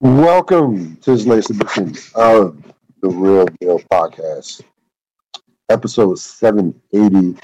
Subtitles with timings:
[0.00, 2.62] Welcome to this latest edition of
[3.00, 4.60] the Ril Dil Podcast,
[5.70, 7.40] episode 780.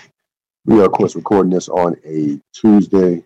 [0.66, 3.24] We are, of course, recording this on a Tuesday,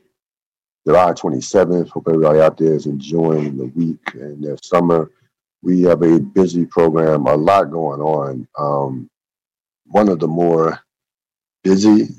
[0.87, 1.89] July 27th.
[1.89, 5.11] Hope everybody out there is enjoying the week and their summer.
[5.61, 8.47] We have a busy program, a lot going on.
[8.57, 9.11] Um,
[9.87, 10.79] one of the more
[11.65, 12.11] busy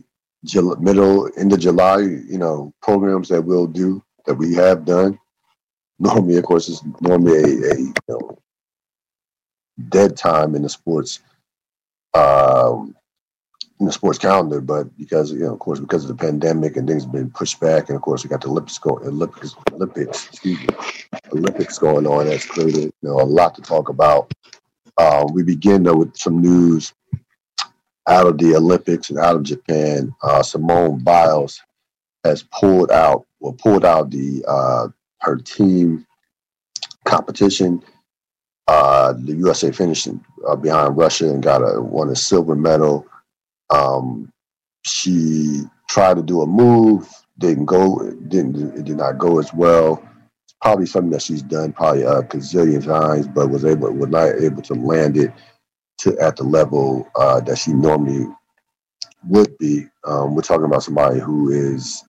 [0.43, 5.17] middle, end of July, you know, programs that we'll do that we have done
[5.99, 8.37] normally, of course, it's normally a, a you know,
[9.89, 11.19] dead time in the sports
[12.13, 12.95] um,
[13.79, 16.87] in the sports calendar, but because you know, of course, because of the pandemic and
[16.87, 20.27] things have been pushed back, and of course, we got the Olympics go, Olympics, Olympics,
[20.29, 20.67] excuse me,
[21.31, 22.25] Olympics going on.
[22.25, 24.33] That's created you know a lot to talk about.
[24.97, 26.93] Um, we begin though with some news
[28.07, 30.13] out of the Olympics and out of Japan.
[30.23, 31.61] Uh, Simone Biles
[32.23, 34.87] has pulled out, well, pulled out the uh,
[35.21, 36.05] her team
[37.05, 37.83] competition.
[38.67, 40.07] Uh, the USA finished
[40.47, 43.05] uh, behind Russia and got a won a silver medal.
[43.69, 44.31] Um,
[44.83, 47.07] she tried to do a move,
[47.39, 50.03] didn't go, didn't it did not go as well.
[50.43, 54.35] It's probably something that she's done probably a gazillion times, but was able was not
[54.35, 55.31] able to land it
[55.99, 58.27] to at the level uh, that she normally
[59.25, 59.87] would be.
[60.05, 62.03] Um, we're talking about somebody who is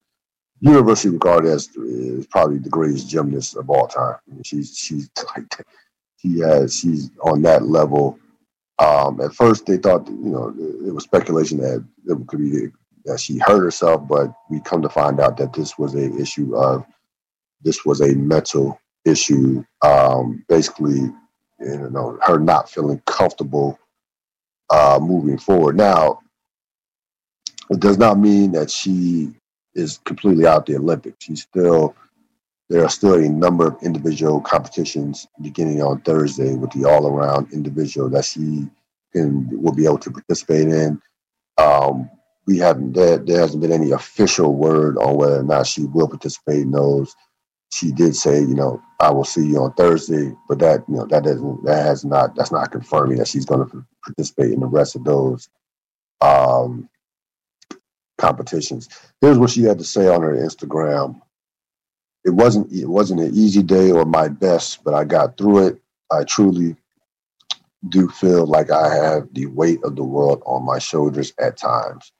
[0.60, 4.16] universally regarded as is probably the greatest gymnast of all time.
[4.30, 5.66] I mean, she's she's like
[6.16, 8.18] she has she's on that level.
[8.78, 10.54] Um, at first, they thought you know
[10.86, 12.68] it was speculation that it could be
[13.04, 16.56] that she hurt herself, but we come to find out that this was a issue
[16.56, 16.84] of
[17.62, 19.64] this was a mental issue.
[19.82, 21.00] Um, basically,
[21.60, 23.78] you know, her not feeling comfortable
[24.70, 25.76] uh, moving forward.
[25.76, 26.20] Now,
[27.70, 29.32] it does not mean that she
[29.78, 31.24] is completely out the Olympics.
[31.24, 31.94] She's still
[32.68, 37.50] there are still a number of individual competitions beginning on Thursday with the all around
[37.52, 38.68] individual that she
[39.12, 41.00] can will be able to participate in.
[41.56, 42.10] Um,
[42.46, 46.08] we haven't there, there hasn't been any official word on whether or not she will
[46.08, 47.14] participate in those.
[47.72, 51.06] She did say, you know, I will see you on Thursday, but that you know
[51.06, 54.66] that doesn't that has not that's not confirming that she's going to participate in the
[54.66, 55.48] rest of those
[56.20, 56.88] um,
[58.18, 58.88] competitions.
[59.20, 61.20] Here's what she had to say on her Instagram.
[62.24, 65.82] It wasn't it wasn't an easy day or my best, but I got through it.
[66.10, 66.76] I truly
[67.88, 72.12] do feel like I have the weight of the world on my shoulders at times.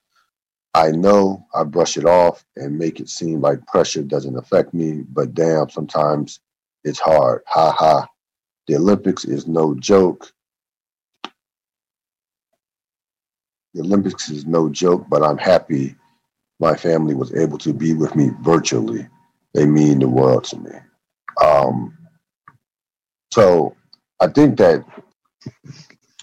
[0.75, 5.03] I know I brush it off and make it seem like pressure doesn't affect me,
[5.09, 6.41] but damn, sometimes
[6.85, 7.43] it's hard.
[7.47, 8.07] Ha ha.
[8.69, 10.33] The Olympics is no joke.
[13.75, 15.95] The Olympics is no joke, but I'm happy
[16.61, 19.07] my family was able to be with me virtually.
[19.55, 20.71] They mean the world to me.
[21.43, 21.97] Um,
[23.33, 23.77] so
[24.21, 24.85] I think that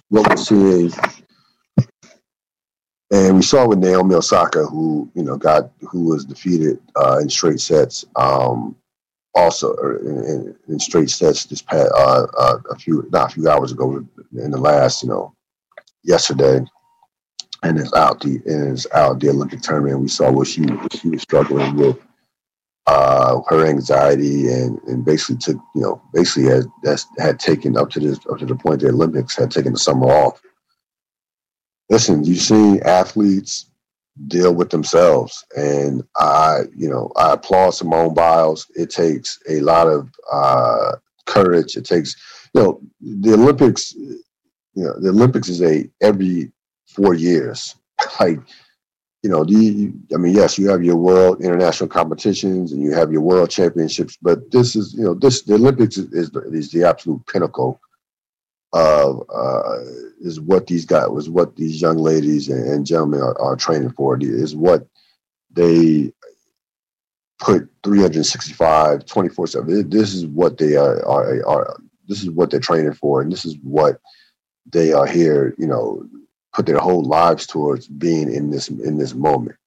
[0.10, 0.92] what we're seeing,
[3.12, 7.30] and we saw with Naomi Osaka, who you know got who was defeated uh, in
[7.30, 8.76] straight sets, um,
[9.34, 13.50] also in, in, in, straight sets this past uh, uh, a few not a few
[13.50, 15.34] hours ago in the last you know
[16.04, 16.60] yesterday
[17.66, 20.00] and is out the and is out the Olympic tournament.
[20.00, 21.98] We saw what she what she was struggling with,
[22.86, 27.90] uh, her anxiety, and and basically took you know basically had that's had taken up
[27.92, 30.42] to this up to the point the Olympics had taken the summer off.
[31.90, 33.70] Listen, you've seen athletes
[34.28, 38.68] deal with themselves, and I you know I applaud Simone Biles.
[38.76, 40.94] It takes a lot of uh,
[41.26, 41.76] courage.
[41.76, 42.16] It takes
[42.54, 43.94] you know the Olympics.
[43.94, 46.52] You know the Olympics is a every
[46.88, 47.76] four years.
[48.20, 48.40] like,
[49.24, 53.12] you know, the, I mean, yes, you have your world international competitions and you have
[53.12, 56.72] your world championships, but this is, you know, this the Olympics is is the, is
[56.72, 57.82] the absolute pinnacle
[58.74, 59.80] of uh,
[60.20, 63.92] is what these guys was what these young ladies and, and gentlemen are, are training
[63.92, 64.18] for.
[64.22, 64.86] Is what
[65.52, 66.12] they
[67.40, 72.60] put 365 24 7 this is what they are, are, are this is what they're
[72.60, 74.00] training for and this is what
[74.72, 76.08] they are here you know
[76.56, 79.58] put their whole lives towards being in this in this moment.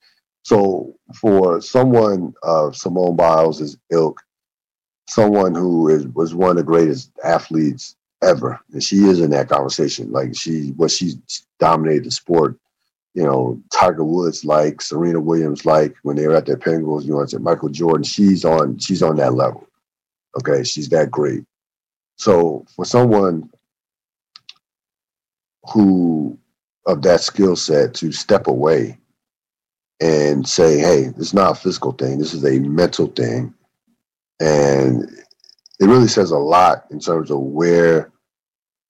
[0.43, 4.23] So for someone of Simone Biles' is ilk,
[5.07, 9.51] someone who is was one of the greatest athletes ever, and she is in that
[9.51, 10.11] conversation.
[10.11, 11.15] Like she, what she
[11.61, 12.59] dominated the sport.
[13.15, 17.05] You know, Tiger Woods like Serena Williams like when they were at their pinnacles.
[17.05, 18.05] You know, I Michael Jordan.
[18.05, 18.79] She's on.
[18.79, 19.69] She's on that level.
[20.39, 21.45] Okay, she's that great.
[22.17, 23.51] So for someone
[25.73, 26.39] who
[26.89, 28.99] of that skill set to step away
[30.01, 32.19] and say, hey, it's not a physical thing.
[32.19, 33.55] This is a mental thing.
[34.41, 35.05] And
[35.81, 38.11] it really says a lot in terms of where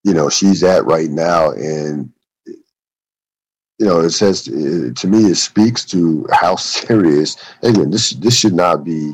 [0.05, 2.11] you know she's at right now and
[2.47, 8.55] you know it says to me it speaks to how serious again this this should
[8.55, 9.13] not be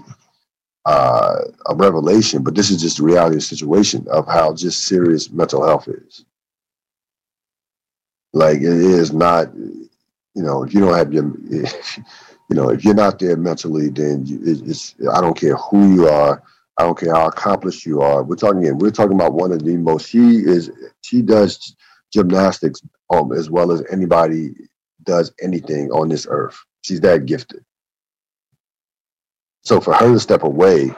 [0.86, 1.36] uh,
[1.66, 5.30] a revelation but this is just the reality of the situation of how just serious
[5.30, 6.24] mental health is
[8.34, 12.94] like it is not you know if you don't have your you know if you're
[12.94, 16.42] not there mentally then you, it's i don't care who you are
[16.78, 18.22] I don't care how accomplished you are.
[18.22, 18.78] We're talking.
[18.78, 20.08] We're talking about one of the most.
[20.08, 20.70] She is.
[21.02, 21.74] She does
[22.12, 24.54] gymnastics um, as well as anybody
[25.04, 26.56] does anything on this earth.
[26.82, 27.64] She's that gifted.
[29.62, 30.92] So for her to step away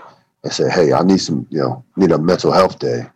[0.44, 3.06] and say, "Hey, I need some, you know, need a mental health day,"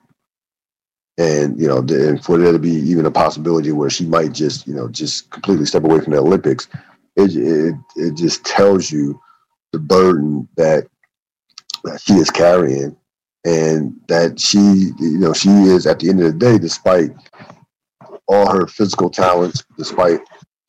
[1.20, 4.66] and you know, and for there to be even a possibility where she might just,
[4.66, 6.66] you know, just completely step away from the Olympics,
[7.14, 9.20] it it, it just tells you
[9.72, 10.86] the burden that
[11.84, 12.96] that she is carrying
[13.44, 17.10] and that she you know she is at the end of the day despite
[18.26, 20.20] all her physical talents despite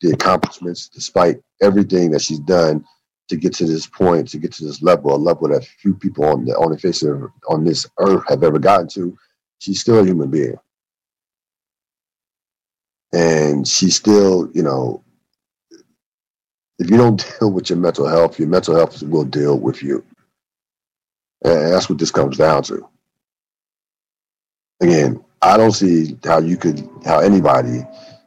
[0.02, 2.84] the accomplishments despite everything that she's done
[3.28, 6.24] to get to this point to get to this level a level that few people
[6.24, 9.16] on the on the face of on this earth have ever gotten to
[9.62, 10.56] she's still a human being
[13.12, 15.02] and she's still you know
[16.78, 20.04] if you don't deal with your mental health your mental health will deal with you
[21.44, 22.88] and that's what this comes down to.
[24.80, 27.84] Again, I don't see how you could, how anybody.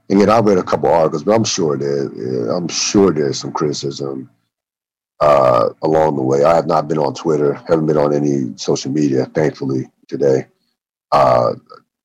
[0.10, 4.30] Again, I've read a couple articles, but I'm sure that I'm sure there's some criticism
[5.20, 6.44] uh, along the way.
[6.44, 10.48] I have not been on Twitter, haven't been on any social media, thankfully, today.
[11.12, 11.54] Uh,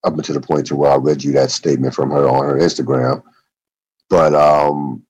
[0.04, 2.56] up until the point to where I read you that statement from her on her
[2.56, 3.22] Instagram.
[4.08, 5.04] But um,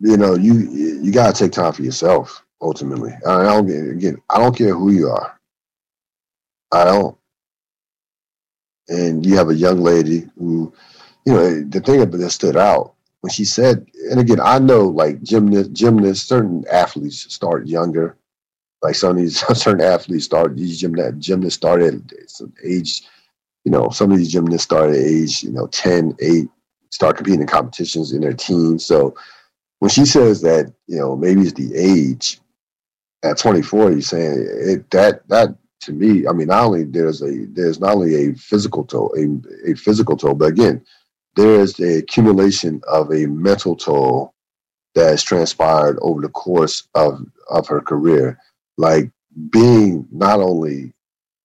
[0.00, 3.12] you know, you you gotta take time for yourself ultimately.
[3.26, 4.22] I don't get again.
[4.30, 5.38] I don't care who you are.
[6.72, 7.16] I don't.
[8.88, 10.72] And you have a young lady who,
[11.26, 15.22] you know, the thing that stood out when she said, and again, I know like
[15.22, 18.16] gymnast, gymnasts, certain athletes start younger.
[18.82, 22.12] Like some of these certain athletes start these gymnast gymnasts started
[22.64, 23.02] age,
[23.64, 26.48] you know, some of these gymnasts start at age, you know, 10, 8,
[26.90, 28.84] start competing in competitions in their teens.
[28.84, 29.14] So
[29.80, 32.40] when she says that, you know, maybe it's the age,
[33.22, 37.46] at 24, he's saying it, that that to me, I mean, not only there's a
[37.46, 40.84] there's not only a physical toll, a, a physical toll, but again,
[41.36, 44.34] there is the accumulation of a mental toll
[44.94, 48.38] that has transpired over the course of of her career.
[48.78, 49.10] Like
[49.50, 50.94] being not only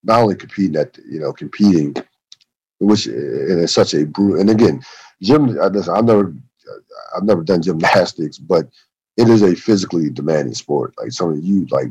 [0.04, 1.96] not only competing at you know competing,
[2.80, 4.82] which in such a brutal and again,
[5.22, 5.60] gym.
[5.60, 6.34] I've never
[7.16, 8.68] I've never done gymnastics, but
[9.18, 10.94] it is a physically demanding sport.
[10.98, 11.90] Like some of you, like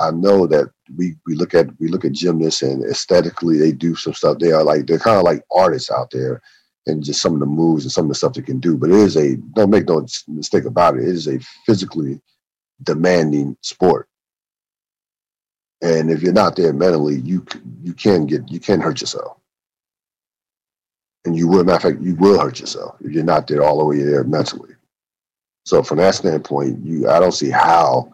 [0.00, 3.94] I know that we we look at we look at gymnasts and aesthetically they do
[3.94, 4.38] some stuff.
[4.38, 6.42] They are like they're kind of like artists out there,
[6.86, 8.76] and just some of the moves and some of the stuff they can do.
[8.76, 11.04] But it is a don't make no mistake about it.
[11.04, 12.20] It is a physically
[12.82, 14.08] demanding sport,
[15.82, 17.44] and if you're not there mentally, you
[17.82, 19.36] you can get you can hurt yourself.
[21.24, 23.78] And you will, matter of fact, you will hurt yourself if you're not there all
[23.78, 24.74] the way there mentally.
[25.64, 28.12] So from that standpoint, you I don't see how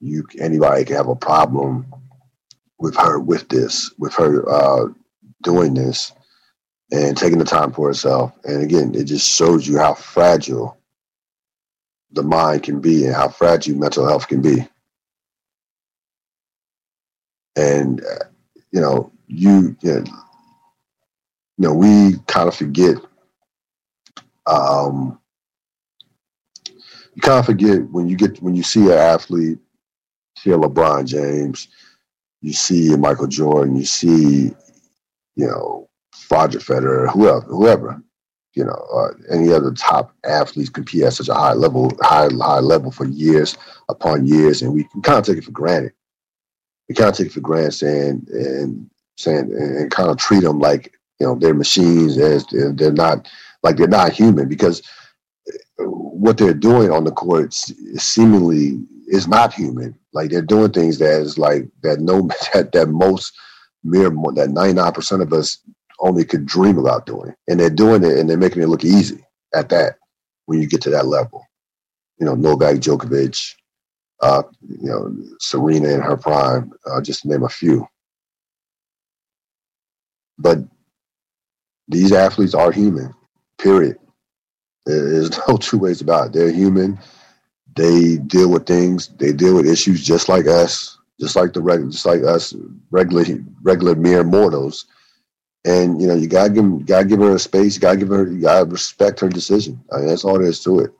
[0.00, 1.86] you anybody can have a problem
[2.78, 4.86] with her with this, with her uh,
[5.42, 6.12] doing this
[6.90, 8.32] and taking the time for herself.
[8.44, 10.78] And again, it just shows you how fragile
[12.12, 14.66] the mind can be and how fragile mental health can be.
[17.60, 18.24] And uh,
[18.72, 20.04] you know, you you
[21.58, 22.96] know, we kind of forget
[24.46, 25.18] um,
[27.14, 29.58] you kind of forget when you get when you see an athlete,
[30.38, 31.68] see a LeBron James,
[32.40, 34.54] you see Michael Jordan, you see,
[35.36, 35.88] you know,
[36.30, 38.02] Roger Federer, whoever, whoever,
[38.54, 42.60] you know, uh, any other top athletes compete at such a high level, high high
[42.60, 43.56] level for years
[43.88, 45.92] upon years, and we can kind of take it for granted.
[46.90, 50.58] We kind of take it for granted, saying and saying and kind of treat them
[50.58, 53.30] like you know they're machines, as they're not
[53.62, 54.82] like they're not human because
[55.78, 59.96] uh, what they're doing on the court seemingly is not human.
[60.12, 62.22] Like they're doing things that is like that no
[62.54, 63.38] that that most
[63.84, 65.58] mere that ninety nine percent of us
[66.00, 69.24] only could dream about doing, and they're doing it and they're making it look easy
[69.54, 69.94] at that
[70.46, 71.46] when you get to that level.
[72.18, 73.54] You know, Novak Djokovic,
[74.22, 77.86] uh, you know, Serena in her prime, uh, just name a few.
[80.38, 80.58] But
[81.88, 83.14] these athletes are human,
[83.58, 83.98] period.
[84.86, 86.32] There's no two ways about it.
[86.34, 86.98] They're human.
[87.76, 89.08] They deal with things.
[89.18, 92.54] They deal with issues just like us, just like the regular, just like us
[92.90, 93.24] regular
[93.62, 94.86] regular mere mortals.
[95.66, 97.76] And you know, you gotta give gotta give her a space.
[97.76, 98.26] You gotta give her.
[98.30, 99.82] You gotta respect her decision.
[99.92, 100.92] I mean, that's all there is to it.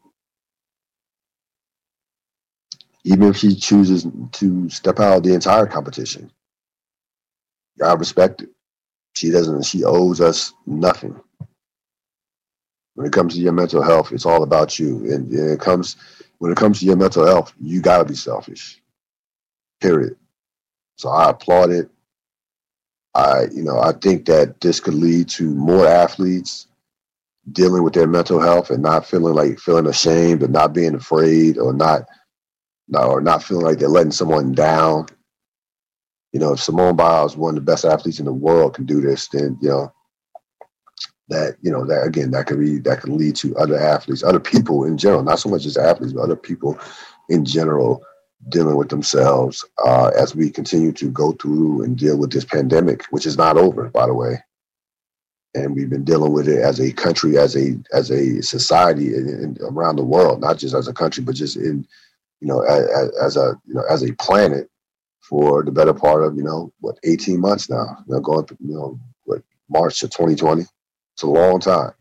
[3.05, 6.31] Even if she chooses to step out of the entire competition,
[7.85, 8.51] I respect it.
[9.15, 9.65] She doesn't.
[9.65, 11.19] She owes us nothing.
[12.95, 14.99] When it comes to your mental health, it's all about you.
[15.13, 15.97] And, and it comes
[16.39, 18.81] when it comes to your mental health, you gotta be selfish.
[19.81, 20.17] Period.
[20.97, 21.91] So I applaud it.
[23.15, 26.67] I, you know, I think that this could lead to more athletes
[27.53, 31.59] dealing with their mental health and not feeling like feeling ashamed or not being afraid
[31.59, 32.03] or not,
[32.99, 35.07] or not feeling like they're letting someone down.
[36.33, 39.01] You know, if Simone Biles, one of the best athletes in the world, can do
[39.01, 39.93] this, then you know
[41.29, 44.41] that you know that again that could be that could lead to other athletes, other
[44.41, 46.79] people in general, not so much as athletes, but other people
[47.29, 48.03] in general
[48.49, 53.05] dealing with themselves uh, as we continue to go through and deal with this pandemic,
[53.11, 54.43] which is not over, by the way.
[55.55, 59.57] And we've been dealing with it as a country, as a as a society, in,
[59.63, 61.87] around the world, not just as a country, but just in
[62.41, 64.69] you know as, as a you know as a planet
[65.21, 67.97] for the better part of you know what 18 months now.
[68.07, 70.63] You know, going you know what March of 2020.
[71.15, 71.93] It's a long time.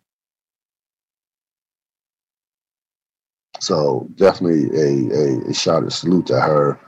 [3.60, 6.79] So definitely a, a, a shout of salute to her.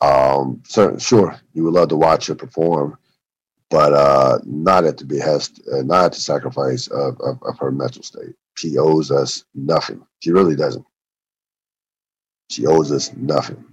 [0.00, 2.98] Um, certain, sure, you would love to watch her perform,
[3.70, 7.70] but uh, not at the behest, uh, not at the sacrifice of, of, of her
[7.70, 8.34] mental state.
[8.56, 10.04] She owes us nothing.
[10.20, 10.84] She really doesn't.
[12.50, 13.64] She owes us nothing.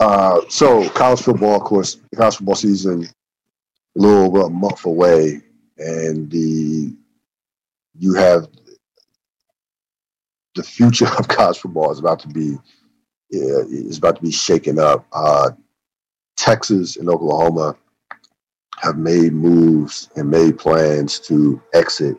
[0.00, 3.08] Uh, so college football, of course, college football season
[3.96, 5.40] a little over a month away,
[5.78, 6.94] and the
[7.98, 8.48] you have
[10.54, 12.56] the future of college football is about to be
[13.30, 15.06] is about to be shaken up.
[15.12, 15.50] Uh,
[16.36, 17.76] Texas and Oklahoma
[18.78, 22.16] have made moves and made plans to exit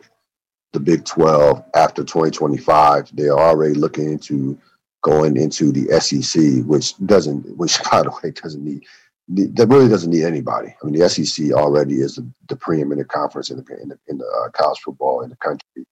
[0.72, 3.14] the Big 12 after 2025.
[3.14, 4.58] They are already looking into
[5.02, 8.84] going into the SEC, which doesn't, which by the way doesn't need
[9.28, 10.68] that really doesn't need anybody.
[10.80, 14.18] I mean, the SEC already is the, the preeminent conference in the in the, in
[14.18, 15.84] the uh, college football in the country.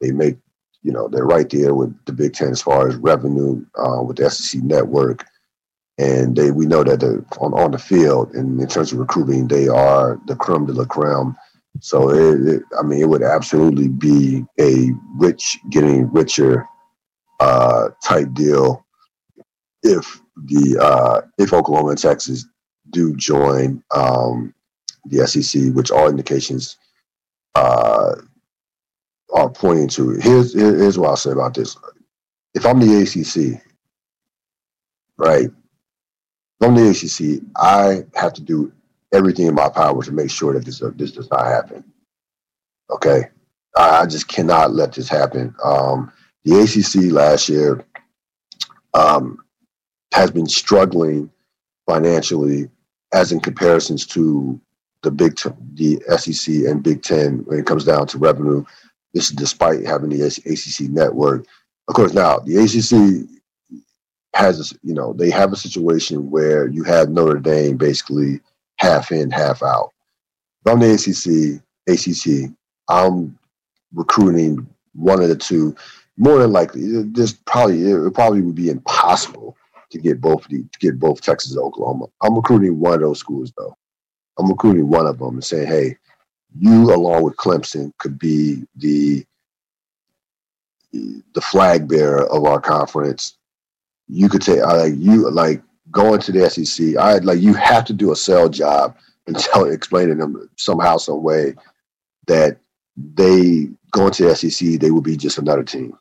[0.00, 0.38] They make,
[0.82, 4.18] you know, they're right there with the Big Ten as far as revenue uh, with
[4.18, 5.24] the SEC network,
[5.98, 7.02] and they we know that
[7.38, 10.84] on on the field and in terms of recruiting, they are the creme de la
[10.84, 11.36] creme.
[11.80, 16.66] So, it, it, I mean, it would absolutely be a rich getting richer
[17.40, 18.86] uh, type deal
[19.82, 22.46] if the uh, if Oklahoma and Texas
[22.90, 24.54] do join um,
[25.06, 26.76] the SEC, which all indications
[27.54, 28.14] uh,
[29.34, 30.10] are pointing to.
[30.20, 31.76] Here's here's what I'll say about this:
[32.54, 33.62] if I'm the ACC,
[35.18, 35.50] right?
[36.62, 38.72] I'm the ACC, I have to do
[39.12, 41.84] everything in my power to make sure that this this does not happen.
[42.90, 43.24] Okay,
[43.76, 45.54] I, I just cannot let this happen.
[45.62, 46.12] Um,
[46.44, 47.84] the ACC last year
[48.94, 49.38] um,
[50.12, 51.30] has been struggling
[51.86, 52.70] financially
[53.12, 54.60] as in comparisons to
[55.02, 58.64] the Big T- the SEC and Big Ten when it comes down to revenue.
[59.14, 61.46] This is despite having the ACC network.
[61.88, 63.28] Of course, now the ACC
[64.36, 68.40] has you know they have a situation where you have Notre Dame basically
[68.76, 69.92] half in, half out.
[70.62, 72.52] From the ACC, ACC,
[72.88, 73.38] I'm
[73.94, 75.74] recruiting one of the two.
[76.18, 79.56] More than likely, there's probably it probably would be impossible
[79.90, 82.06] to get both the, to get both Texas and Oklahoma.
[82.22, 83.74] I'm recruiting one of those schools though.
[84.38, 85.96] I'm recruiting one of them and saying, hey,
[86.58, 89.24] you along with Clemson could be the
[90.92, 93.36] the flag bearer of our conference.
[94.08, 96.96] You could say, like you like going to the SEC.
[96.96, 98.96] I like you have to do a sell job
[99.26, 101.54] and tell explaining them somehow, some way
[102.28, 102.58] that
[102.96, 105.96] they going to the SEC, they will be just another team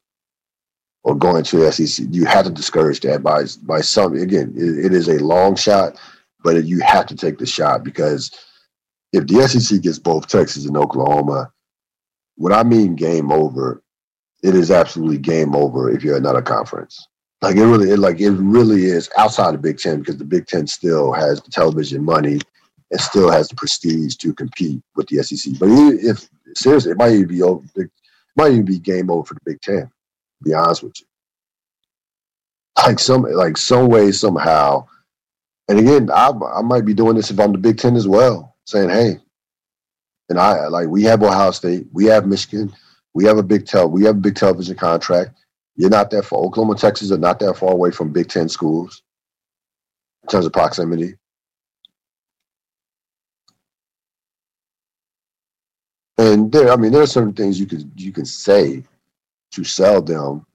[1.06, 4.16] or going to the SEC, you have to discourage that by by some.
[4.16, 6.00] Again, it, it is a long shot,
[6.44, 8.32] but you have to take the shot because
[9.14, 11.52] if the SEC gets both Texas and Oklahoma,
[12.38, 13.84] what I mean game over,
[14.42, 17.08] it is absolutely game over if you're another conference.
[17.46, 20.48] Like it really, it, like it really is outside of Big Ten because the Big
[20.48, 22.40] Ten still has the television money
[22.92, 25.54] and still has the prestige to compete with the SEC.
[25.60, 27.64] But if seriously, it might even be over.
[27.76, 27.92] It
[28.36, 29.92] might even be game over for the Big Ten
[30.44, 31.08] be honest with you.
[32.84, 34.88] Like some, like some way, somehow.
[35.68, 38.56] And again, I, I might be doing this if I'm the Big Ten as well,
[38.66, 39.18] saying, "Hey,"
[40.30, 42.74] and I like we have Ohio State, we have Michigan,
[43.14, 45.45] we have a big tel, we have a big television contract.
[45.76, 46.40] You're not that far.
[46.40, 49.04] Oklahoma, Texas are not that far away from Big Ten schools
[50.24, 51.16] in terms of proximity.
[56.18, 58.84] And there, I mean, there are certain things you could you can say
[59.52, 60.46] to sell them,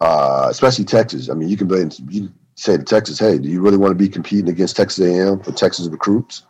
[0.00, 1.28] uh, especially Texas.
[1.28, 3.96] I mean, you can be, you say to Texas, "Hey, do you really want to
[3.96, 6.44] be competing against Texas A&M for Texas recruits?"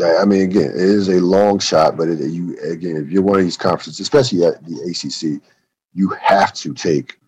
[0.00, 3.38] I mean, again, it is a long shot, but it, you again, if you're one
[3.38, 5.42] of these conferences, especially at the ACC,
[5.92, 7.18] you have to take.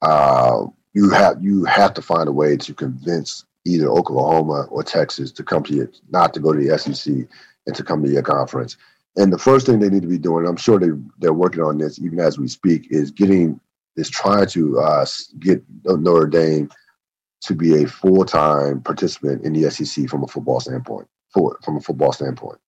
[0.00, 5.30] Uh, you have you have to find a way to convince either Oklahoma or Texas
[5.32, 7.12] to come to you, not to go to the SEC
[7.66, 8.78] and to come to your conference.
[9.16, 11.76] And the first thing they need to be doing, I'm sure they they're working on
[11.76, 13.60] this even as we speak, is getting
[13.96, 15.04] is trying to uh,
[15.40, 16.70] get Notre Dame
[17.42, 21.06] to be a full time participant in the SEC from a football standpoint
[21.36, 22.58] for from a football standpoint.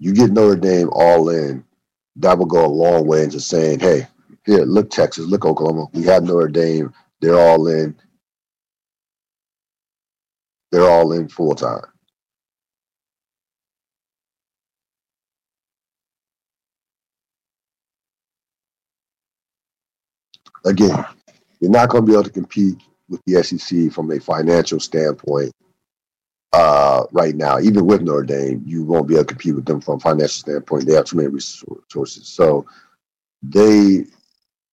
[0.00, 1.64] You get Notre Dame all in,
[2.18, 4.08] that will go a long way into saying, hey,
[4.46, 5.86] here, look Texas, look Oklahoma.
[5.94, 6.92] We have Notre Dame.
[7.22, 7.96] They're all in.
[10.72, 11.82] They're all in full time.
[20.66, 21.04] Again,
[21.60, 22.76] you're not going to be able to compete
[23.08, 25.52] with the SEC from a financial standpoint
[26.54, 29.80] uh, right now, even with Notre Dame, you won't be able to compete with them
[29.80, 30.86] from a financial standpoint.
[30.86, 32.28] They have too many resources.
[32.28, 32.64] So
[33.42, 34.06] they, you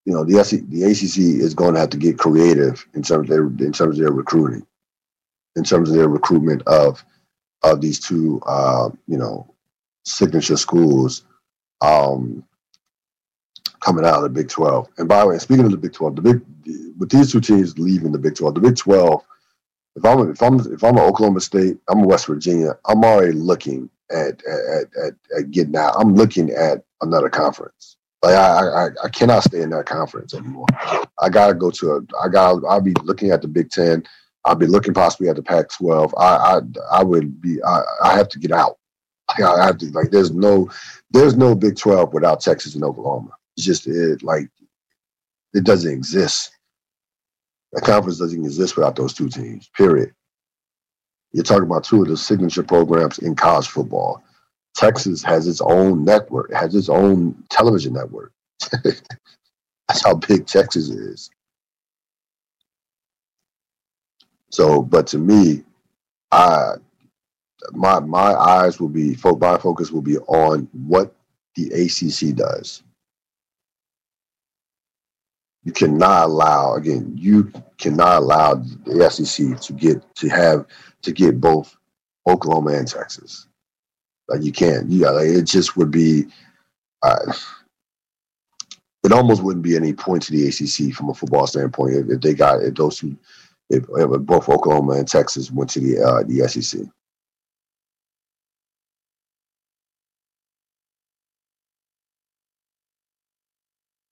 [0.06, 3.28] know, the, SEC, the ACC is going to have to get creative in terms of
[3.28, 4.64] their in terms of their recruiting,
[5.56, 7.04] in terms of their recruitment of
[7.64, 9.52] of these two, uh, you know,
[10.04, 11.24] signature schools
[11.80, 12.44] um,
[13.80, 14.88] coming out of the Big Twelve.
[14.98, 16.42] And by the way, speaking of the Big Twelve, the big
[16.96, 19.24] with these two teams leaving the Big Twelve, the Big Twelve
[19.96, 22.78] if I'm if I'm if I'm Oklahoma State, I'm West Virginia.
[22.86, 25.94] I'm already looking at at, at, at getting out.
[25.98, 27.96] I'm looking at another conference.
[28.22, 30.66] Like I, I I cannot stay in that conference anymore.
[31.20, 32.00] I gotta go to a.
[32.24, 32.62] I got.
[32.68, 34.04] I'll be looking at the Big Ten.
[34.44, 36.12] I'll be looking possibly at the Pac-12.
[36.16, 36.60] I I
[37.00, 37.62] I would be.
[37.62, 38.78] I I have to get out.
[39.28, 40.10] I have to like.
[40.10, 40.70] There's no
[41.10, 43.30] there's no Big 12 without Texas and Oklahoma.
[43.56, 44.48] It's just it like
[45.52, 46.50] it doesn't exist.
[47.74, 50.12] A conference doesn't exist without those two teams, period.
[51.32, 54.22] You're talking about two of the signature programs in college football.
[54.76, 58.32] Texas has its own network, it has its own television network.
[58.84, 61.30] That's how big Texas is.
[64.50, 65.64] So, but to me,
[66.30, 66.74] I
[67.72, 71.14] my my eyes will be my focus will be on what
[71.54, 72.82] the ACC does
[75.64, 80.66] you cannot allow again you cannot allow the SEC to get to have
[81.02, 81.76] to get both
[82.26, 83.46] Oklahoma and Texas.
[84.28, 84.88] Like you can't.
[84.88, 86.26] Yeah, like it just would be.
[87.02, 87.32] Uh,
[89.04, 92.20] it almost wouldn't be any point to the ACC from a football standpoint if, if
[92.20, 93.16] they got if those two,
[93.68, 96.82] if, if, both Oklahoma and Texas went to the uh, the SEC.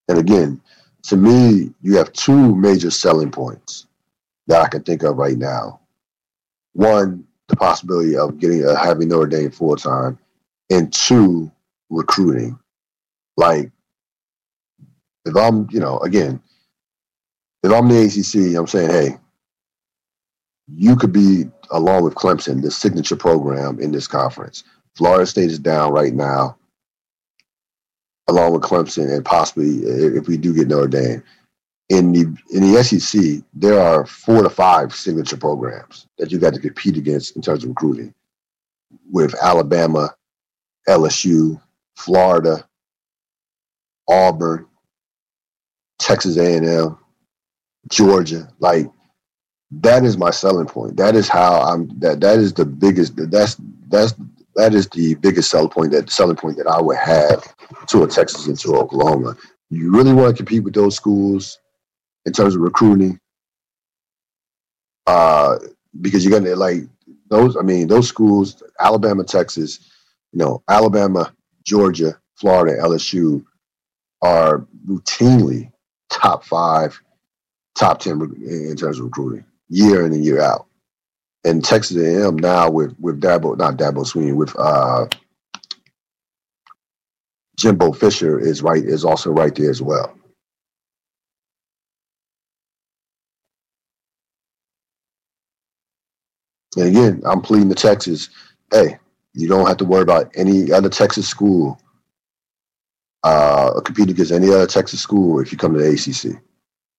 [0.08, 0.60] And again,
[1.04, 3.86] to me, you have two major selling points
[4.46, 5.80] that I can think of right now.
[6.72, 10.18] One, the possibility of getting uh, having Notre Dame full time,
[10.70, 11.50] and two,
[11.88, 12.58] recruiting.
[13.36, 13.70] Like,
[15.24, 16.40] if I'm, you know, again,
[17.62, 19.18] if I'm the ACC, I'm saying, hey,
[20.72, 24.64] you could be along with Clemson, the signature program in this conference.
[24.96, 26.56] Florida State is down right now
[28.30, 31.22] along with Clemson and possibly if we do get Notre Dame.
[31.88, 32.20] In the
[32.52, 36.96] in the SEC, there are four to five signature programs that you got to compete
[36.96, 38.14] against in terms of recruiting,
[39.10, 40.14] with Alabama,
[40.88, 41.60] LSU,
[41.96, 42.64] Florida,
[44.08, 44.66] Auburn,
[45.98, 46.96] Texas A&M,
[47.88, 48.48] Georgia.
[48.60, 48.88] Like
[49.72, 50.96] that is my selling point.
[50.96, 51.88] That is how I'm.
[52.00, 53.14] That that is the biggest.
[53.16, 53.56] That's
[53.88, 54.14] that's
[54.60, 57.54] that is the biggest selling point that selling point that I would have
[57.88, 59.36] to a Texas and to Oklahoma.
[59.70, 61.58] You really want to compete with those schools
[62.26, 63.18] in terms of recruiting,
[65.06, 65.58] uh,
[66.00, 66.82] because you're gonna like
[67.28, 67.56] those.
[67.56, 69.90] I mean, those schools, Alabama, Texas,
[70.32, 71.32] you know, Alabama,
[71.64, 73.44] Georgia, Florida, LSU,
[74.22, 75.72] are routinely
[76.10, 77.00] top five,
[77.76, 80.66] top ten in terms of recruiting, year in and year out
[81.44, 85.06] and Texas A&M now with with Dabo, not Dabo Swinney, with uh,
[87.58, 90.14] Jimbo Fisher is right is also right there as well.
[96.76, 98.30] And again, I'm pleading to Texas,
[98.72, 98.98] hey,
[99.34, 101.80] You don't have to worry about any other Texas school
[103.22, 106.42] uh, compete against any other Texas school if you come to the ACC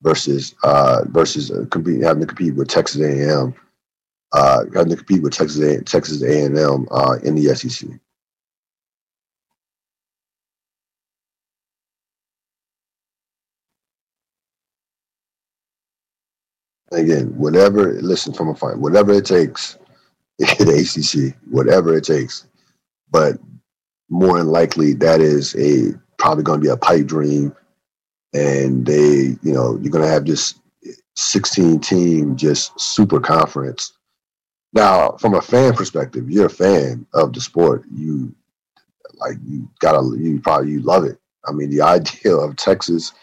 [0.03, 3.53] versus uh, versus uh, compete, having to compete with Texas A&M,
[4.33, 7.89] uh, having to compete with Texas A, Texas A&M uh, in the SEC.
[16.91, 17.93] Again, whatever.
[18.01, 19.77] Listen from a fight, whatever it takes,
[20.39, 22.47] the ACC, whatever it takes.
[23.09, 23.37] But
[24.09, 27.55] more than likely, that is a probably going to be a pipe dream,
[28.33, 30.55] and they, you know, you're going to have this
[31.15, 33.93] 16 team just super conference.
[34.73, 37.83] Now, from a fan perspective, you're a fan of the sport.
[37.93, 38.33] You
[39.15, 41.19] like you gotta you probably you love it.
[41.45, 43.13] I mean, the idea of Texas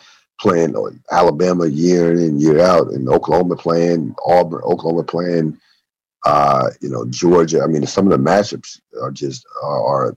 [0.41, 0.75] playing
[1.11, 5.59] Alabama year in and year out, and Oklahoma playing Auburn, Oklahoma playing,
[6.25, 7.63] uh, you know, Georgia.
[7.63, 10.17] I mean, some of the matchups are just are,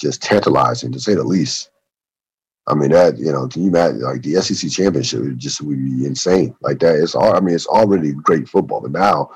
[0.00, 1.70] just tantalizing to say the least.
[2.68, 6.04] I mean that you know, can you imagine like the SEC championship just would be
[6.04, 6.96] insane like that.
[6.96, 9.30] It's all I mean, it's already great football, but now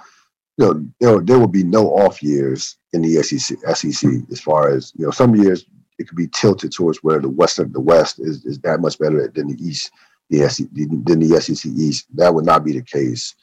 [0.57, 3.59] you know, know, there will be no off years in the SEC.
[3.75, 5.65] SEC as far as you know, some years
[5.99, 9.29] it could be tilted towards where the western the West is, is that much better
[9.29, 9.91] than the East,
[10.31, 12.07] the SEC, than the SEC East.
[12.15, 13.35] That would not be the case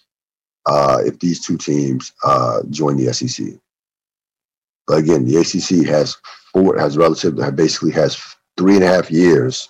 [0.66, 3.48] uh, if these two teams uh, join the SEC.
[4.88, 6.18] But again, the ACC has
[6.54, 8.22] four has relative basically has
[8.58, 9.70] three and a half years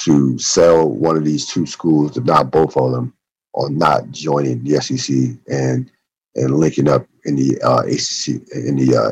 [0.00, 3.12] to sell one of these two schools, if not both of them,
[3.56, 5.16] on not joining the SEC
[5.48, 5.90] and
[6.36, 9.10] and linking up in the uh, ACC in the uh,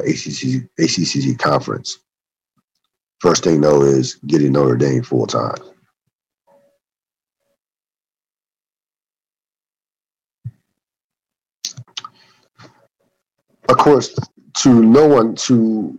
[0.78, 1.98] ACC conference.
[3.20, 5.57] First thing though is getting Notre Dame full time.
[13.68, 14.14] Of course,
[14.59, 15.98] to no one to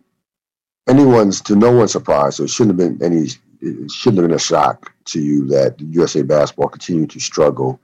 [0.87, 3.27] anyone's to no one's surprise, so it shouldn't have been any
[3.61, 7.79] it shouldn't have been a shock to you that USA basketball continued to struggle,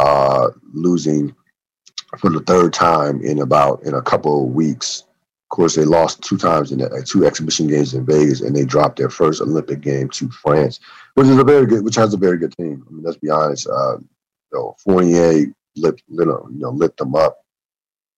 [0.00, 1.34] uh, losing
[2.18, 5.04] for the third time in about in a couple of weeks.
[5.44, 8.64] Of course, they lost two times in the, two exhibition games in Vegas, and they
[8.64, 10.80] dropped their first Olympic game to France,
[11.14, 12.84] which is a very good, which has a very good team.
[12.88, 13.68] I mean, let's be honest.
[13.68, 17.38] Uh, you know, Fournier lit, know, you know, lit them up.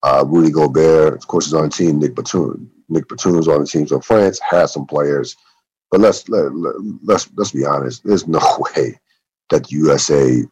[0.02, 2.00] Uh, Rudy Gobert, of course, is on the team.
[2.00, 3.86] Nic Batum, Nic Batum's on the team.
[3.86, 5.36] So France has some players
[5.92, 6.50] but let's let,
[7.04, 8.02] let's let's be honest.
[8.02, 8.40] There's no
[8.76, 8.98] way
[9.50, 10.42] that the USA,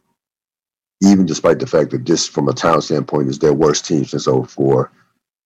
[1.01, 4.25] even despite the fact that this, from a talent standpoint, is their worst team since
[4.25, 4.91] 04,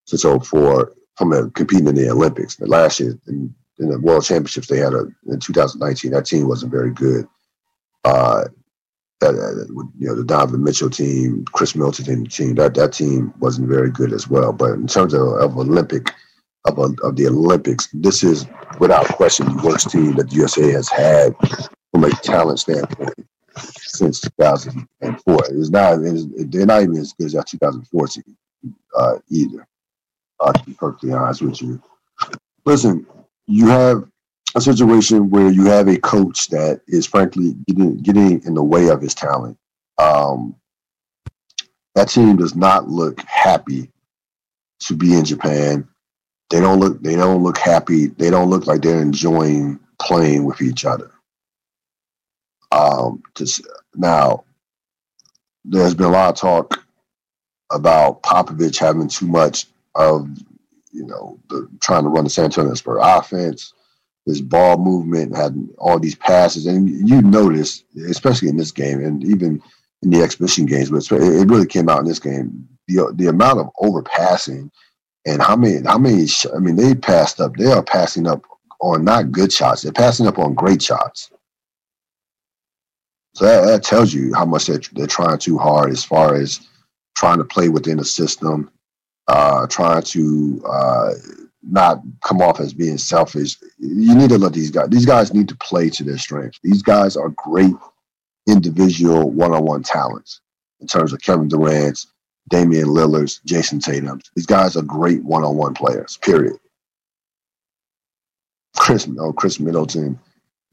[0.05, 2.55] since 04, from a, competing in the Olympics.
[2.57, 6.47] The last year in, in, the World Championships they had a, in 2019, that team
[6.47, 7.27] wasn't very good.
[8.03, 8.45] Uh,
[9.23, 14.13] you know the Donovan Mitchell team, Khris Middleton team, that that team wasn't very good
[14.13, 14.51] as well.
[14.51, 16.11] But in terms of, of Olympic
[16.65, 18.45] of, of the Olympics, this is
[18.79, 21.33] without question the worst team that the USA has had
[21.91, 23.15] from a talent standpoint
[23.57, 25.39] since 2004.
[25.49, 28.23] It's not, it's, they're not even as good as that 2014
[28.97, 29.67] uh, either.
[30.39, 31.81] Uh, to be perfectly honest with you.
[32.65, 33.05] Listen,
[33.47, 34.05] you have
[34.55, 38.89] a situation where you have a coach that is frankly getting getting in the way
[38.89, 39.57] of his talent.
[39.97, 40.55] Um,
[41.93, 43.91] that team does not look happy
[44.81, 45.87] to be in Japan.
[46.49, 48.07] They don't look they don't look happy.
[48.07, 51.11] They don't look like they're enjoying playing with each other.
[52.75, 54.43] Um, just now,
[55.63, 56.85] there's been a lot of talk
[57.71, 60.27] about Popovich having too much of,
[60.91, 63.73] you know, the, trying to run the San Antonio Spurs offense.
[64.25, 69.23] This ball movement had all these passes, and you notice, especially in this game, and
[69.23, 69.61] even
[70.01, 72.67] in the exhibition games, but it really came out in this game.
[72.87, 74.69] The the amount of overpassing
[75.25, 78.43] and how many, how many, I mean, they passed up, they are passing up
[78.79, 81.31] on not good shots, they're passing up on great shots.
[83.35, 86.67] So that, that tells you how much they're, they're trying too hard as far as
[87.15, 88.71] trying to play within the system,
[89.27, 91.13] uh, trying to uh,
[91.61, 93.57] not come off as being selfish.
[93.77, 96.59] You need to let these guys, these guys need to play to their strengths.
[96.63, 97.75] These guys are great
[98.47, 100.41] individual one on one talents
[100.79, 102.07] in terms of Kevin Durant's,
[102.49, 104.29] Damian Lillard's, Jayson Tatum's.
[104.35, 106.17] These guys are great one-on-one players.
[106.17, 106.57] Period.
[108.77, 110.19] Chris, oh, Khris Middleton,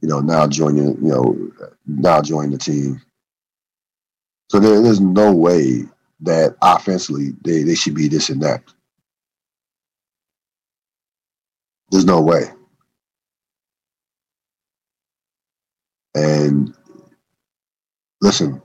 [0.02, 1.50] you know, now joining, you know,
[1.86, 3.00] now joining the team.
[4.50, 5.84] So there, there's no way
[6.20, 8.62] that offensively they, they should be this and that.
[11.90, 12.44] There's no way.
[16.14, 16.74] And
[18.20, 18.60] listen,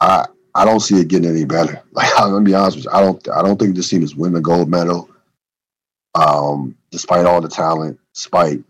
[0.00, 1.82] I I don't see it getting any better.
[1.92, 4.16] Like I'm gonna be honest with you, I don't I don't think this team is
[4.16, 5.08] winning a gold medal.
[6.14, 8.62] Um, despite all the talent, despite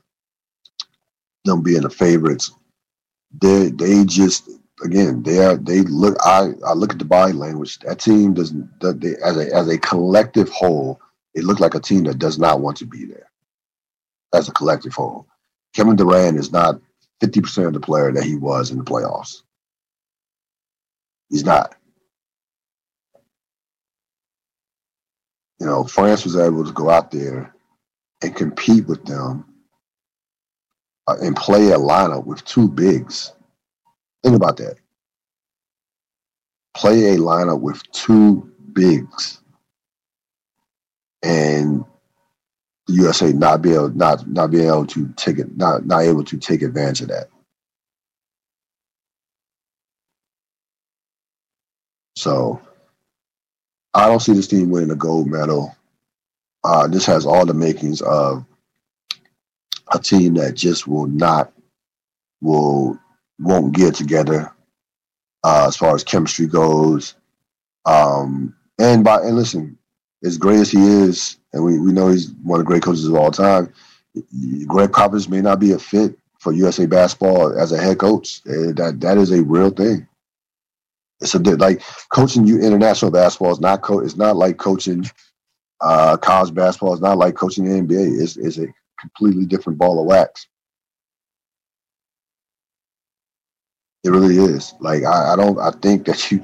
[1.45, 2.53] them being the favorites,
[3.41, 4.49] they they just
[4.85, 6.17] again they are they look.
[6.25, 7.79] I I look at the body language.
[7.81, 8.81] That team doesn't.
[8.81, 11.01] That they, as a as a collective whole,
[11.35, 13.31] it looked like a team that does not want to be there.
[14.35, 15.27] As a collective whole,
[15.75, 16.81] Kevin Durant is not
[17.21, 19.43] fifty percent of the player that he was in the playoffs.
[21.31, 21.75] He's not.
[25.61, 27.55] You know, France was able to go out there
[28.21, 29.52] and compete with them
[31.09, 33.33] and play a lineup with two bigs.
[34.23, 34.77] Think about that.
[36.75, 39.41] Play a lineup with two bigs,
[41.23, 41.85] and
[42.87, 46.25] the USA not be able not not being able to take it not not able
[46.25, 47.29] to take advantage of that.
[52.17, 52.61] So
[53.95, 55.77] I don't see this team winning a gold medal.
[56.65, 58.45] Uh, this has all the makings of
[59.95, 61.53] a team that just will not
[62.41, 62.99] will
[63.39, 64.53] won't get together
[65.45, 67.15] uh, as far as chemistry goes.
[67.85, 69.79] Um, and by and listen,
[70.25, 73.07] as great as he is, and we, we know he's one of the great coaches
[73.07, 73.73] of all time,
[74.67, 78.41] Gregg Popovich may not be a fit for USA basketball as a head coach.
[78.47, 80.07] Uh, that that is a real thing.
[81.21, 85.05] It's a like coaching you international basketball is not co- it's not like coaching
[85.81, 86.93] uh, college basketball.
[86.95, 88.21] It's not like coaching the NBA.
[88.21, 88.67] It's, it's a
[89.03, 90.47] completely different ball of wax.
[94.05, 94.75] It really is.
[94.81, 95.59] Like I, I don't.
[95.59, 96.43] I think that you,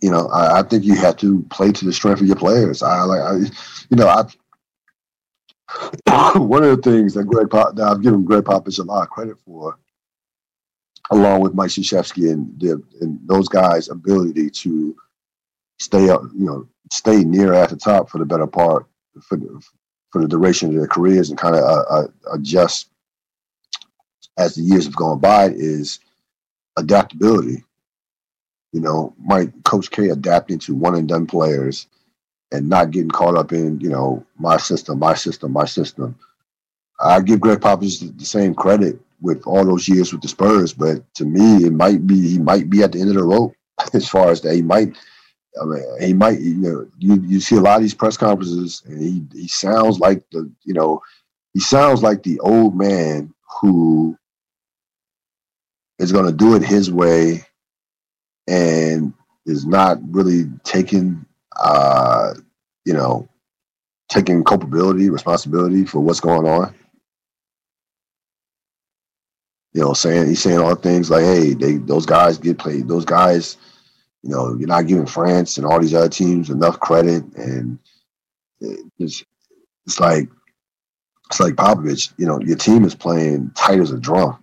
[0.00, 2.82] you know, I, I, think you have to play to the strength of your players.
[2.82, 3.36] I like, I,
[3.90, 4.24] you know, I.
[6.38, 9.10] one of the things that Gregg Pop, that I've given Gregg Popovich a lot of
[9.10, 9.78] credit for,
[11.10, 14.94] along with Mike Krzyzewski and, the, and those guys' ability to
[15.78, 18.86] stay up, you know, stay near at the top for the better part
[19.22, 19.38] for
[20.12, 22.88] for the duration of their careers and kind of uh, uh, adjust
[24.38, 25.98] as the years have gone by is
[26.76, 27.64] adaptability.
[28.72, 31.86] You know, my Coach K adapting to one and done players
[32.52, 36.16] and not getting caught up in you know my system, my system, my system.
[37.00, 41.02] I give Gregg Popovich the same credit with all those years with the Spurs, but
[41.14, 43.54] to me, it might be he might be at the end of the rope
[43.92, 44.96] as far as that he might
[45.60, 48.82] I mean, he might, you know, you, you see a lot of these press conferences,
[48.86, 51.02] and he he sounds like the, you know,
[51.54, 54.16] he sounds like the old man who
[55.98, 57.44] is going to do it his way,
[58.48, 59.12] and
[59.46, 61.24] is not really taking,
[61.60, 62.34] uh,
[62.84, 63.28] you know,
[64.08, 66.74] taking culpability, responsibility for what's going on.
[69.74, 72.88] You know, saying he's saying all things like, "Hey, they those guys get played.
[72.88, 73.58] Those guys."
[74.22, 77.78] You know, you're not giving France and all these other teams enough credit, and
[78.98, 79.24] it's
[79.86, 80.28] it's like
[81.28, 82.12] it's like Popovich.
[82.18, 84.38] You know, your team is playing tight as a drum.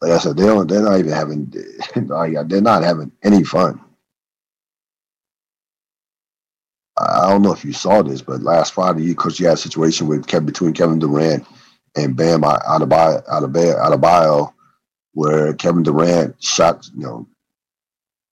[0.00, 0.68] Like I said, they don't.
[0.68, 1.52] They're not even having.
[1.94, 3.80] They're not having any fun.
[6.98, 10.08] I don't know if you saw this, but last Friday, because you had a situation
[10.08, 11.46] with between Kevin Durant
[11.96, 14.52] and Bam Adebayo, Adebayo, Adebayo
[15.18, 17.26] where Kevin Durant shot, you know,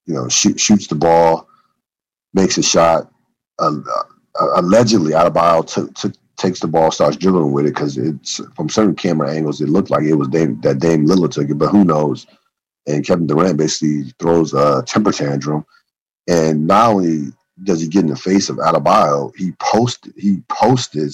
[0.06, 1.48] you know, shoot, shoots the ball,
[2.32, 3.12] makes a shot.
[3.58, 3.80] Uh,
[4.40, 8.68] uh, allegedly, Adebayo took, took, takes the ball, starts dribbling with it because it's from
[8.68, 11.70] certain camera angles, it looked like it was Dame, that Dame Lillard took it, but
[11.70, 12.24] who knows?
[12.86, 15.66] And Kevin Durant basically throws a temper tantrum,
[16.28, 17.32] and not only
[17.64, 21.12] does he get in the face of Adebayo, he posted he posted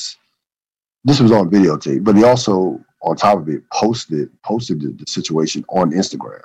[1.04, 5.06] this was on videotape, but he also on top of it, posted posted the, the
[5.06, 6.42] situation on Instagram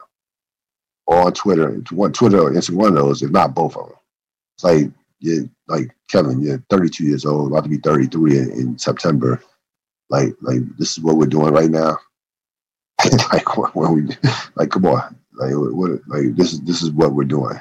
[1.06, 1.70] or on Twitter.
[1.92, 3.98] One Twitter or Instagram, one of those, if not both of them.
[4.56, 8.78] It's like you like Kevin, you're 32 years old, about to be 33 in, in
[8.78, 9.42] September.
[10.10, 11.98] Like like this is what we're doing right now.
[13.32, 14.08] like what we
[14.56, 17.60] like come on, like what like this is this is what we're doing.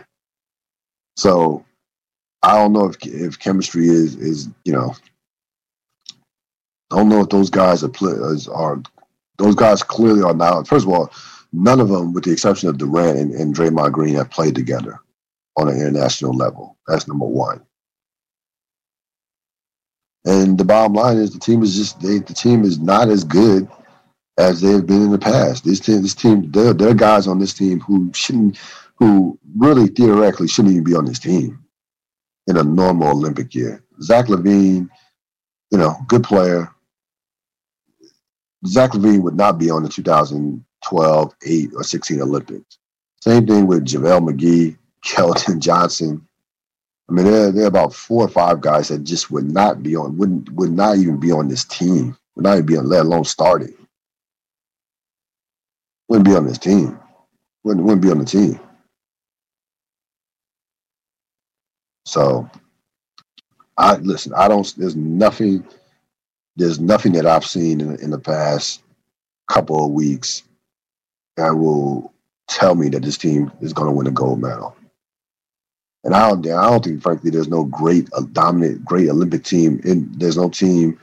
[1.17, 1.65] So
[2.43, 4.95] I don't know if if chemistry is is you know
[6.93, 7.91] I don't know if those guys are,
[8.53, 8.83] are
[9.39, 10.69] those guys clearly are not.
[10.69, 11.13] First of all,
[11.53, 15.01] none of them, with the exception of Durant and, and Draymond Green, have played together
[15.57, 16.77] on an international level.
[16.87, 17.63] That's number one.
[20.25, 23.25] And the bottom line is the team is just they, the team is not as
[23.25, 23.69] good
[24.39, 25.65] as they have been in the past.
[25.65, 28.59] This team, this team, there, there are guys on this team who shouldn't,
[28.97, 31.65] who really theoretically shouldn't even be on this team
[32.49, 33.83] in a normal Olympic year.
[34.03, 34.89] Zach LaVine,
[35.71, 36.71] you know, good player,
[38.65, 42.79] Zach LaVine would not be on the 2012, 8, or 16 Olympics.
[43.21, 46.27] Same thing with JaVale McGee, Keldon Johnson,
[47.09, 49.95] I mean, there, there are about four or five guys that just would not be
[49.95, 53.05] on, wouldn't would not even be on this team, would not even be on, let
[53.07, 53.75] alone starting.
[56.09, 56.99] Wouldn't be on this team.
[57.63, 58.59] Wouldn't wouldn't be on the team.
[62.07, 62.49] So,
[63.77, 64.33] I listen.
[64.35, 64.75] I don't.
[64.77, 65.65] There's nothing.
[66.57, 68.83] There's nothing that I've seen in, in the past
[69.49, 70.43] couple of weeks
[71.37, 72.13] that will
[72.49, 74.77] tell me that this team is going to win a gold medal.
[76.05, 79.81] And I don't, I don't think, frankly, there's no great, uh, dominant, great Olympic team.
[79.85, 80.99] In there's no team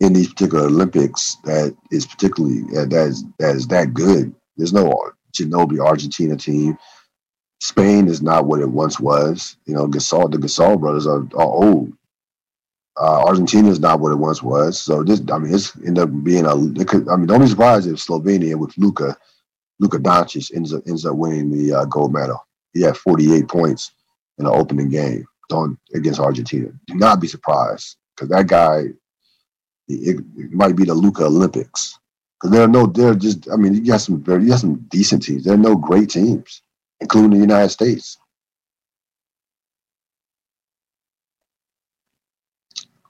[0.00, 4.34] in these particular Olympics that is particularly uh, that is that is that good.
[4.56, 6.76] There's no Ginobili Argentina team.
[7.60, 9.56] Spain is not what it once was.
[9.64, 11.92] You know, Gasol, the Gasol brothers are, are old.
[12.96, 14.80] Uh, Argentina is not what it once was.
[14.80, 16.84] So this, I mean, it's ended up being a.
[16.84, 19.16] Could, I mean, don't be surprised if Slovenia with Luka,
[19.80, 22.46] Luka Doncic ends up ends up winning the uh, gold medal.
[22.72, 23.92] He had 48 points
[24.38, 26.68] in the opening game on against Argentina.
[26.86, 28.84] Do not be surprised because that guy,
[29.88, 31.98] it, it, might be the Luka Olympics.
[32.40, 33.50] Because there are no, they're just.
[33.50, 35.44] I mean, you got some very, you got some decent teams.
[35.44, 36.62] There are no great teams,
[37.00, 38.18] including the United States.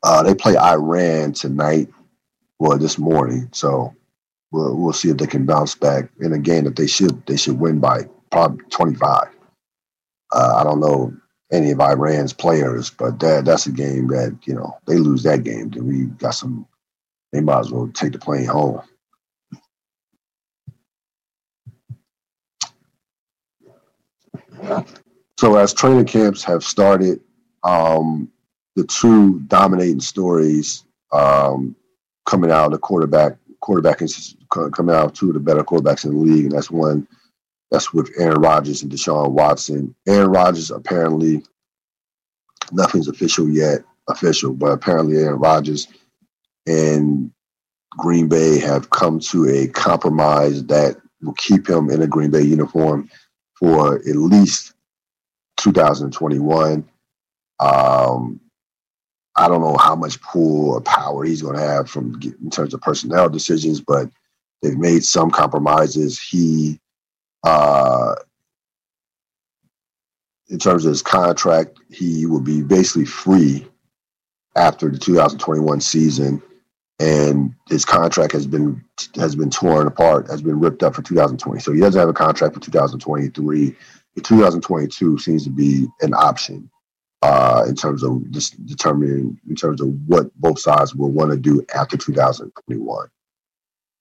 [0.05, 1.89] Uh, they play Iran tonight,
[2.59, 3.49] well, this morning.
[3.53, 3.95] So
[4.53, 7.37] we'll we'll see if they can bounce back in a game that they should they
[7.37, 9.29] should win by probably twenty five.
[10.31, 11.15] Uh, I don't know
[11.51, 15.43] any of Iran's players, but that that's a game that you know they lose that
[15.43, 16.67] game, then we got some.
[17.33, 18.83] They might as well take the plane home.
[25.39, 27.21] So as training camps have started,
[27.65, 28.31] um,
[28.77, 31.77] the two dominating stories um,
[32.27, 36.05] coming out of the quarterback quarterback is coming out of two of the better quarterbacks
[36.05, 37.09] in the league, and that's one
[37.71, 39.95] that's with Aaron Rodgers and Deshaun Watson.
[40.07, 41.43] Aaron Rodgers apparently
[42.71, 45.89] nothing's official yet, official, but apparently Aaron Rodgers
[46.67, 47.31] and
[47.91, 52.43] Green Bay have come to a compromise that will keep him in a Green Bay
[52.43, 53.09] uniform
[53.59, 54.75] for at least
[55.57, 56.87] 2021.
[57.61, 58.41] Um,
[59.37, 62.73] I don't know how much pull or power he's going to have from in terms
[62.73, 64.09] of personnel decisions, but
[64.63, 66.21] they've made some compromises.
[66.21, 66.81] He
[67.43, 68.15] uh,
[70.49, 73.67] in terms of his contract, he will be basically free
[74.57, 76.41] after the 2021 season,
[77.01, 78.85] and his contract has been
[79.17, 81.61] has been torn apart, has been ripped up for 2020.
[81.61, 83.75] So he doesn't have a contract for 2023.
[84.15, 86.71] The 2022 seems to be an option
[87.25, 91.39] uh, in terms of just determining in terms of what both sides will want to
[91.39, 93.09] do after 2021.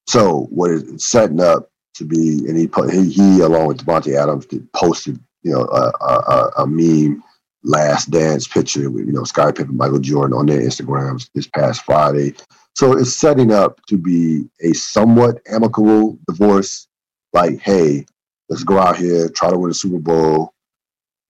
[0.06, 4.14] So what is setting up to be, and he put he, he along with Davante
[4.14, 7.24] Adams posted you know a, a, a meme
[7.62, 11.82] last dance picture with you know Scottie Pippen, Michael Jordan on their Instagrams this past
[11.82, 12.34] Friday.
[12.76, 16.88] So it's setting up to be a somewhat amicable divorce.
[17.32, 18.04] Like, hey,
[18.50, 20.53] let's go out here, try to win a Super Bowl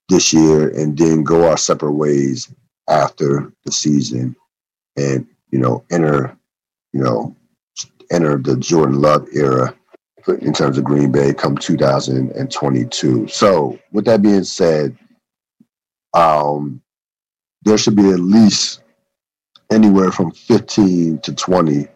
[0.09, 2.53] this year, and then go our separate ways
[2.89, 4.37] after the season,
[4.97, 6.37] and you know enter,
[6.93, 7.37] you know,
[8.11, 9.75] enter the Jordan Love era
[10.41, 13.29] in terms of Green Bay come 2022.
[13.29, 14.97] So, with that being said,
[16.15, 16.81] um,
[17.63, 18.83] there should be at least
[19.71, 21.89] anywhere from 15 to 20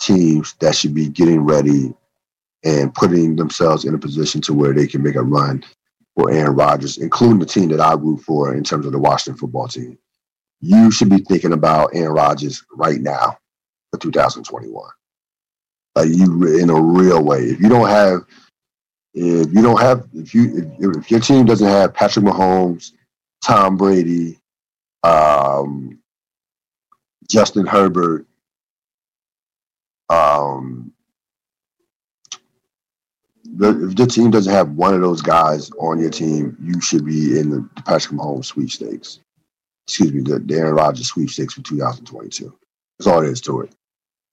[0.00, 1.94] teams that should be getting ready
[2.64, 5.64] and putting themselves in a position to where they can make a run
[6.16, 9.38] for Aaron Rodgers, including the team that I root for in terms of the Washington
[9.38, 9.98] football team.
[10.60, 13.36] You should be thinking about Aaron Rodgers right now
[13.90, 14.88] for 2021
[15.94, 17.40] like you in a real way.
[17.40, 18.22] If you don't have,
[19.14, 22.92] if you don't have, if you if, if your team doesn't have Patrick Mahomes,
[23.44, 24.38] Tom Brady,
[25.02, 25.98] um,
[27.30, 28.26] Justin Herbert,
[30.08, 30.73] um,
[33.60, 37.38] if the team doesn't have one of those guys on your team, you should be
[37.38, 39.20] in the, Patrick Mahomes sweepstakes.
[39.86, 42.56] Excuse me, the, Aaron Rodgers sweepstakes for 2022.
[42.98, 43.74] That's all there is to it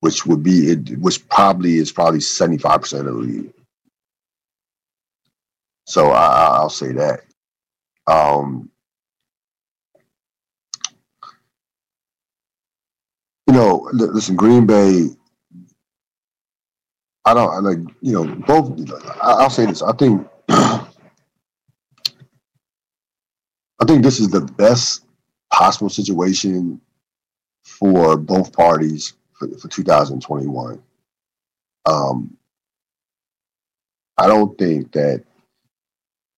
[0.02, 3.54] which would be it, which probably is probably seventy five percent of the league.
[5.88, 7.22] So I, will say that.
[8.08, 8.70] Um,
[13.48, 15.10] you know, listen, Green Bay.
[17.26, 18.80] I don't I like you know both.
[19.22, 19.82] I'll say this.
[19.82, 20.28] I think.
[20.50, 20.86] I
[23.86, 25.06] think this is the best
[25.52, 26.80] possible situation
[27.64, 30.82] for both parties for, for 2021.
[31.88, 32.38] Um,
[34.18, 35.24] I don't think that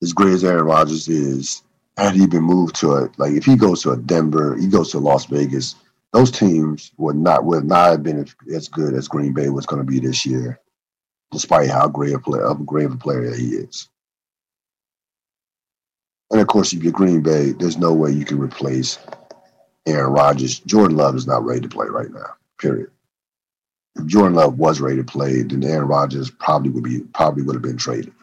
[0.01, 1.63] as great as Aaron Rodgers is,
[1.97, 4.91] had he been moved to a like if he goes to a Denver, he goes
[4.91, 5.75] to Las Vegas,
[6.13, 9.85] those teams would not would not have been as good as Green Bay was going
[9.85, 10.59] to be this year,
[11.33, 13.89] despite how great a player, of a great a player that he is.
[16.31, 18.97] And of course, if you're Green Bay, there's no way you can replace
[19.85, 20.59] Aaron Rodgers.
[20.59, 22.35] Jordan Love is not ready to play right now.
[22.59, 22.89] Period.
[23.95, 27.55] If Jordan Love was ready to play, then Aaron Rodgers probably would be probably would
[27.55, 28.13] have been traded.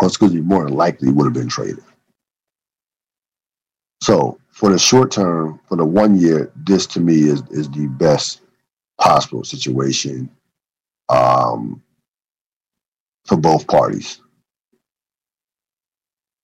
[0.00, 1.82] Or excuse me, more than likely would have been traded.
[4.02, 7.88] So for the short term, for the one year, this to me is is the
[7.88, 8.42] best
[9.00, 10.30] possible situation
[11.10, 11.82] um,
[13.26, 14.20] for both parties.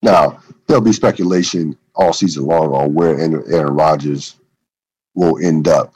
[0.03, 4.35] Now, there'll be speculation all season long on where Aaron Rodgers
[5.15, 5.93] will end up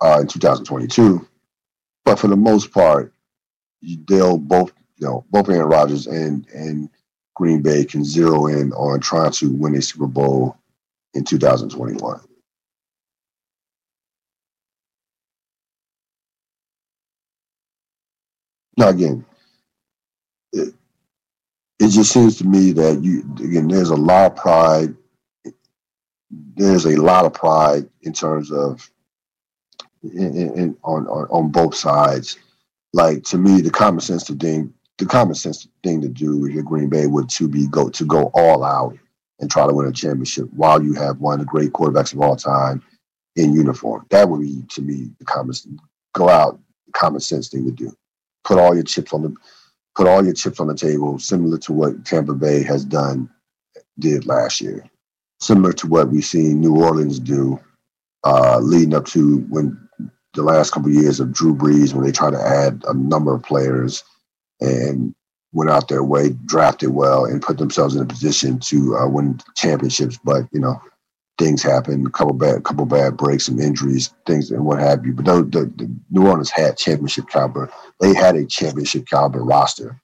[0.00, 1.26] uh, in 2022.
[2.04, 3.12] But for the most part,
[4.06, 6.88] they'll both, you know, both Aaron Rodgers and and
[7.34, 10.56] Green Bay can zero in on trying to win a Super Bowl
[11.14, 12.20] in 2021.
[18.76, 19.24] Now, again,
[20.52, 20.74] it,
[21.78, 24.94] it just seems to me that you again there's a lot of pride.
[26.30, 28.90] There's a lot of pride in terms of
[30.02, 32.38] in, in, on, on on both sides.
[32.92, 36.62] Like to me, the common sense thing, the common sense thing to do with your
[36.62, 38.96] Green Bay would to be go to go all out
[39.40, 42.20] and try to win a championship while you have one of the great quarterbacks of
[42.20, 42.82] all time
[43.36, 44.06] in uniform.
[44.10, 45.54] That would be to me the common
[46.14, 46.58] go out
[46.92, 47.94] common sense thing to do.
[48.46, 49.34] Put all your chips on the
[49.96, 53.28] put all your chips on the table, similar to what Tampa Bay has done
[53.98, 54.84] did last year,
[55.40, 57.58] similar to what we've seen New Orleans do,
[58.24, 59.76] uh, leading up to when
[60.34, 63.34] the last couple of years of Drew Brees, when they tried to add a number
[63.34, 64.04] of players
[64.60, 65.14] and
[65.52, 69.40] went out their way, drafted well, and put themselves in a position to uh, win
[69.56, 70.18] championships.
[70.22, 70.80] But you know,
[71.38, 75.12] things happen, a couple bad, couple bad breaks, some injuries, things and what have you.
[75.12, 77.70] But the, the, the New Orleans had championship caliber.
[78.00, 80.00] They had a championship caliber roster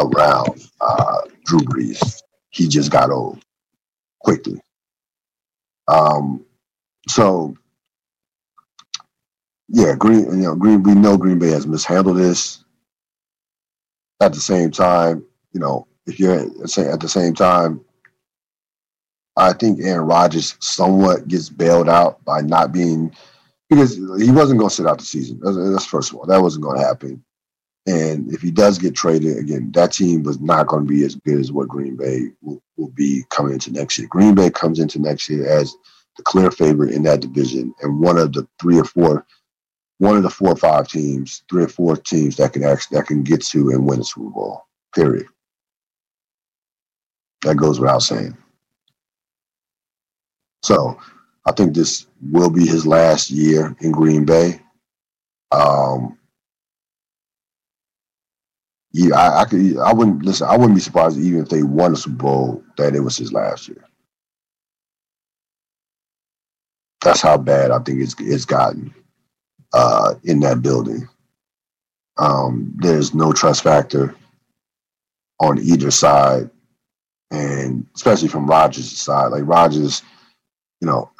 [0.00, 2.22] around uh, Drew Brees.
[2.50, 3.42] He just got old
[4.20, 4.60] quickly.
[5.88, 6.44] Um,
[7.08, 7.56] so
[9.68, 10.24] yeah, Green.
[10.26, 10.82] You know, Green.
[10.82, 12.64] We know Green Bay has mishandled this.
[14.20, 17.80] At the same time, you know, if you're at the same time,
[19.38, 23.14] I think Aaron Rodgers somewhat gets bailed out by not being
[23.70, 25.40] because he wasn't going to sit out the season.
[25.42, 27.22] That's, first of all, that wasn't going to happen.
[27.86, 31.14] And if he does get traded again, that team was not going to be as
[31.14, 34.08] good as what Green Bay will, will be coming into next year.
[34.08, 35.74] Green Bay comes into next year as
[36.16, 39.24] the clear favorite in that division and one of the three or four,
[39.98, 43.06] one of the four or five teams, three or four teams that can actually that
[43.06, 44.66] can get to and win a Super Bowl.
[44.94, 45.26] Period.
[47.42, 48.36] That goes without saying.
[50.62, 50.98] So
[51.46, 54.60] I think this will be his last year in Green Bay.
[55.50, 56.18] Um,
[58.92, 59.78] yeah, I, I could.
[59.78, 60.46] I wouldn't listen.
[60.48, 63.32] I wouldn't be surprised even if they won a Super Bowl that it was his
[63.32, 63.84] last year.
[67.02, 68.94] That's how bad I think it's it's gotten
[69.72, 71.08] uh, in that building.
[72.16, 74.14] Um, there's no trust factor
[75.40, 76.50] on either side,
[77.30, 79.28] and especially from Rodgers' side.
[79.28, 80.02] Like Rodgers
[80.80, 81.10] you know,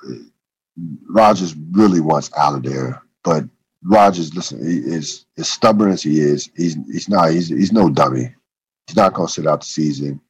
[1.08, 3.02] Rodgers really wants out of there.
[3.24, 3.44] But
[3.82, 6.50] Rodgers, listen, he is as stubborn as he is.
[6.56, 8.34] He's he's not he's he's no dummy.
[8.86, 10.20] He's not going to sit out the season,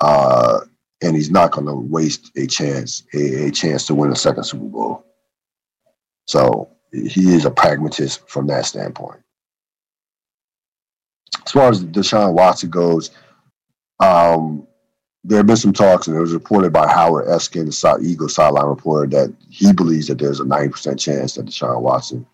[0.00, 0.60] uh,
[1.02, 4.44] and he's not going to waste a chance a, a chance to win a second
[4.44, 5.04] Super Bowl.
[6.26, 9.20] So he is a pragmatist from that standpoint.
[11.46, 13.10] As far as Deshaun Watson goes,
[14.00, 14.66] um,
[15.24, 18.66] there have been some talks, and it was reported by Howard Eskin, the Eagles sideline
[18.66, 22.26] reporter, that he believes that there's a 90% chance that Deshaun Watson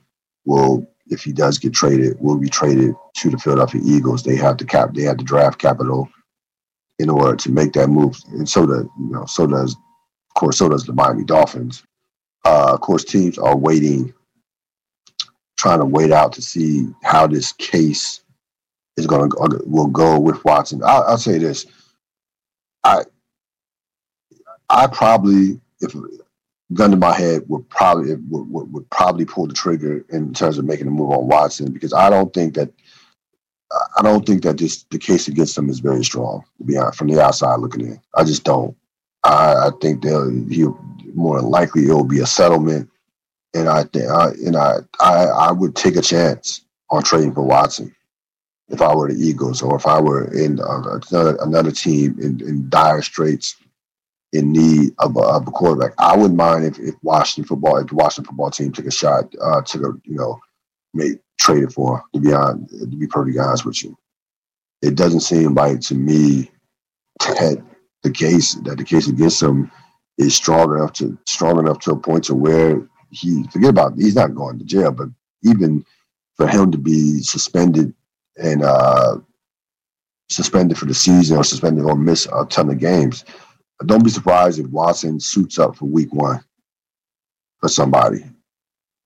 [0.44, 4.22] will, if he does get traded, will be traded to the Philadelphia Eagles.
[4.22, 6.08] They have the cap, they have the draft capital
[6.98, 10.58] in order to make that move, and so does you know, so does, of course,
[10.58, 11.82] so does the Miami Dolphins.
[12.44, 14.12] Uh, of course, teams are waiting,
[15.58, 18.20] trying to wait out to see how this case
[18.96, 20.82] is going to will go with Watson.
[20.84, 21.66] I'll, I'll say this
[22.84, 23.04] I
[24.70, 25.94] I probably, if
[26.72, 30.58] gun to my head, would probably would, would, would, probably pull the trigger in terms
[30.58, 32.70] of making a move on Watson because I don't think that
[33.96, 36.44] I don't think that this the case against him is very strong.
[36.58, 38.76] To be honest, from the outside looking in, I just don't.
[39.24, 40.66] I, I think they'll he
[41.14, 42.90] more likely it will be a settlement,
[43.54, 47.42] and I think I and I, I I would take a chance on trading for
[47.42, 47.94] Watson.
[48.74, 52.40] If I were the Eagles or if I were in uh, another, another team in,
[52.46, 53.56] in dire straits
[54.32, 55.92] in need of a, of a, quarterback.
[55.98, 59.32] I wouldn't mind if, if Washington football, if the Washington football team took a shot,
[59.40, 60.40] uh, took a you know,
[60.92, 62.02] made traded for.
[62.14, 63.96] To be honest, to be perfectly honest with you,
[64.82, 66.50] it doesn't seem like to me
[67.20, 67.62] that
[68.02, 69.70] the case that the case against him
[70.18, 74.16] is strong enough to strong enough to a point to where he forget about he's
[74.16, 75.08] not going to jail, but
[75.44, 75.84] even
[76.36, 77.94] for him to be suspended
[78.36, 79.18] and uh,
[80.28, 83.24] suspended for the season or suspended or miss a ton of games,
[83.86, 86.42] don't be surprised if Watson suits up for Week One
[87.60, 88.24] for somebody.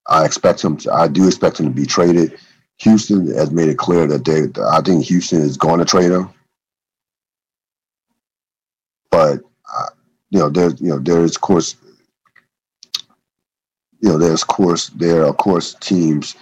[0.09, 0.77] I expect him.
[0.79, 2.39] To, I do expect him to be traded.
[2.79, 4.49] Houston has made it clear that they.
[4.65, 6.31] I think Houston is going to trade him,
[9.11, 9.41] but
[9.77, 9.87] uh,
[10.31, 11.77] you know, there's you know, there's of course,
[14.01, 16.37] you know, there's of course there are of course teams.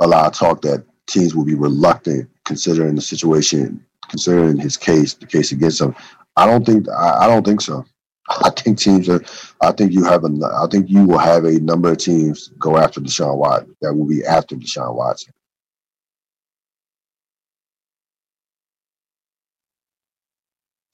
[0.00, 5.14] A lot of talk that teams will be reluctant considering the situation, considering his case,
[5.14, 5.94] the case against him.
[6.36, 7.84] I don't think I, don't think so.
[8.28, 9.22] I think teams are.
[9.62, 10.28] I think you have a.
[10.54, 14.06] I think you will have a number of teams go after Deshaun Watson that will
[14.06, 15.32] be after Deshaun Watson.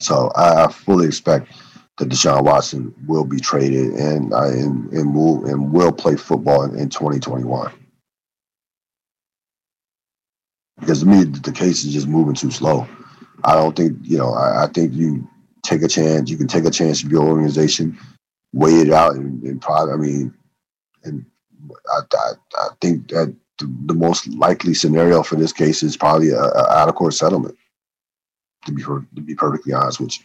[0.01, 1.53] So I fully expect
[1.99, 6.65] that Deshaun Watson will be traded and uh, and, and will and will play football
[6.65, 7.73] in, in 2021
[10.81, 12.87] because to me the case is just moving too slow.
[13.45, 14.33] I don't think you know.
[14.33, 15.29] I, I think you
[15.63, 16.31] take a chance.
[16.31, 17.99] You can take a chance with your organization,
[18.53, 19.93] weigh it out, and, and probably.
[19.93, 20.35] I mean,
[21.05, 21.27] and
[21.93, 26.31] I, I, I think that the, the, most likely scenario for this case is probably
[26.31, 27.57] a, a out of court settlement.
[28.67, 30.25] To be to be perfectly honest with you.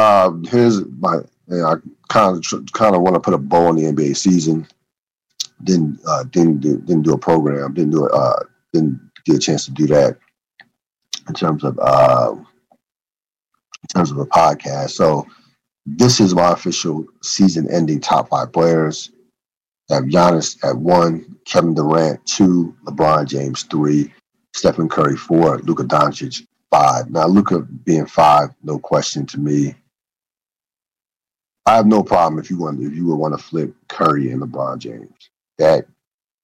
[0.00, 1.18] Uh, here's my.
[1.52, 1.74] I
[2.08, 4.66] kind of kind of want to put a bow on the NBA season.
[5.62, 7.74] Didn't uh, didn't do, didn't do a program.
[7.74, 8.12] Didn't do it.
[8.14, 8.36] Uh,
[8.72, 10.16] didn't get a chance to do that
[11.28, 14.92] in terms of uh, in terms of a podcast.
[14.92, 15.26] So
[15.84, 19.10] this is my official season-ending top five players.
[19.90, 24.14] I have Giannis at one, Kevin Durant two, LeBron James three,
[24.54, 27.10] Stephen Curry four, Luka Doncic five.
[27.10, 29.74] Now Luka being five, no question to me.
[31.66, 34.42] I have no problem if you want if you would want to flip Curry and
[34.42, 35.30] LeBron James.
[35.58, 35.86] That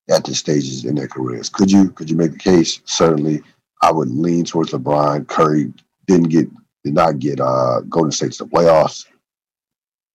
[0.08, 1.48] at the stages in their careers.
[1.48, 2.80] Could you could you make the case?
[2.84, 3.42] Certainly,
[3.82, 5.26] I would lean towards LeBron.
[5.28, 5.72] Curry
[6.06, 6.48] didn't get
[6.84, 9.06] did not get uh, Golden State to the playoffs,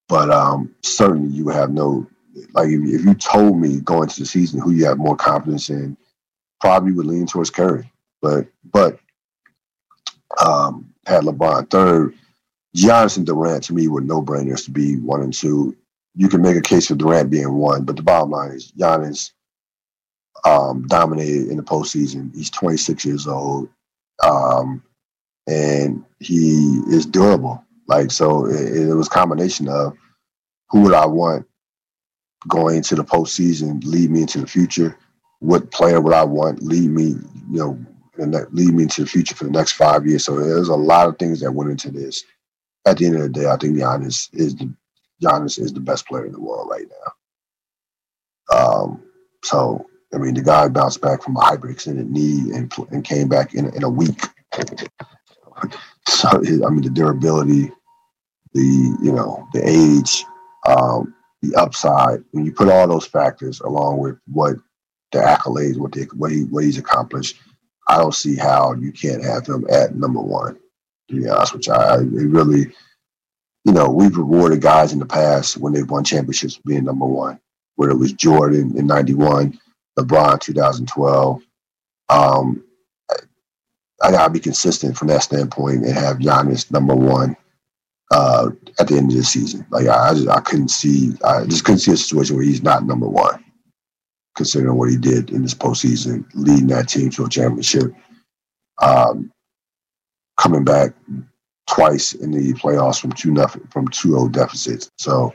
[0.07, 2.07] but um, certainly you would have no
[2.53, 5.69] like if, if you told me going into the season who you have more confidence
[5.69, 5.97] in,
[6.61, 7.91] probably would lean towards Curry.
[8.21, 8.99] But but
[10.43, 12.15] um, had LeBron third.
[12.75, 15.75] Giannis and Durant to me were no brainers to be one and two.
[16.15, 19.31] You can make a case for Durant being one, but the bottom line is Giannis
[20.45, 22.33] um, dominated in the postseason.
[22.35, 23.69] He's 26 years old,
[24.23, 24.83] um,
[25.47, 27.63] and he is durable.
[27.87, 29.93] Like so, it, it was a combination of
[30.69, 31.45] who would I want
[32.47, 34.97] going into the postseason, lead me into the future.
[35.39, 37.15] What player would I want lead me,
[37.49, 37.85] you know,
[38.17, 40.25] lead me into the future for the next five years?
[40.25, 42.23] So there's a lot of things that went into this
[42.85, 44.73] at the end of the day, I think Giannis is the
[45.21, 46.87] Giannis is the best player in the world right
[48.49, 48.57] now.
[48.57, 49.03] Um,
[49.43, 53.53] so I mean, the guy bounced back from a hyperextended knee and and came back
[53.53, 54.21] in in a week.
[56.07, 57.71] so I mean, the durability,
[58.53, 60.25] the you know, the age,
[60.67, 62.23] um, the upside.
[62.31, 64.55] When you put all those factors along with what
[65.11, 67.37] the accolades, what what he what he's accomplished,
[67.87, 70.57] I don't see how you can't have him at number one
[71.11, 71.73] to be honest you.
[71.73, 72.71] I, it really,
[73.65, 77.39] you know, we've rewarded guys in the past when they've won championships being number one,
[77.75, 79.59] whether it was Jordan in 91,
[79.99, 81.41] LeBron 2012.
[82.09, 82.63] Um,
[83.09, 83.15] I,
[84.03, 87.35] I got to be consistent from that standpoint and have Giannis number one
[88.11, 88.49] uh,
[88.79, 89.65] at the end of the season.
[89.69, 92.63] Like I, I, just I couldn't see I just couldn't see a situation where he's
[92.63, 93.43] not number one,
[94.35, 97.93] considering what he did in this postseason, leading that team to a championship.
[98.81, 99.31] Um,
[100.41, 100.93] coming back
[101.69, 104.89] twice in the playoffs from two nothing from two zero deficits.
[104.97, 105.33] So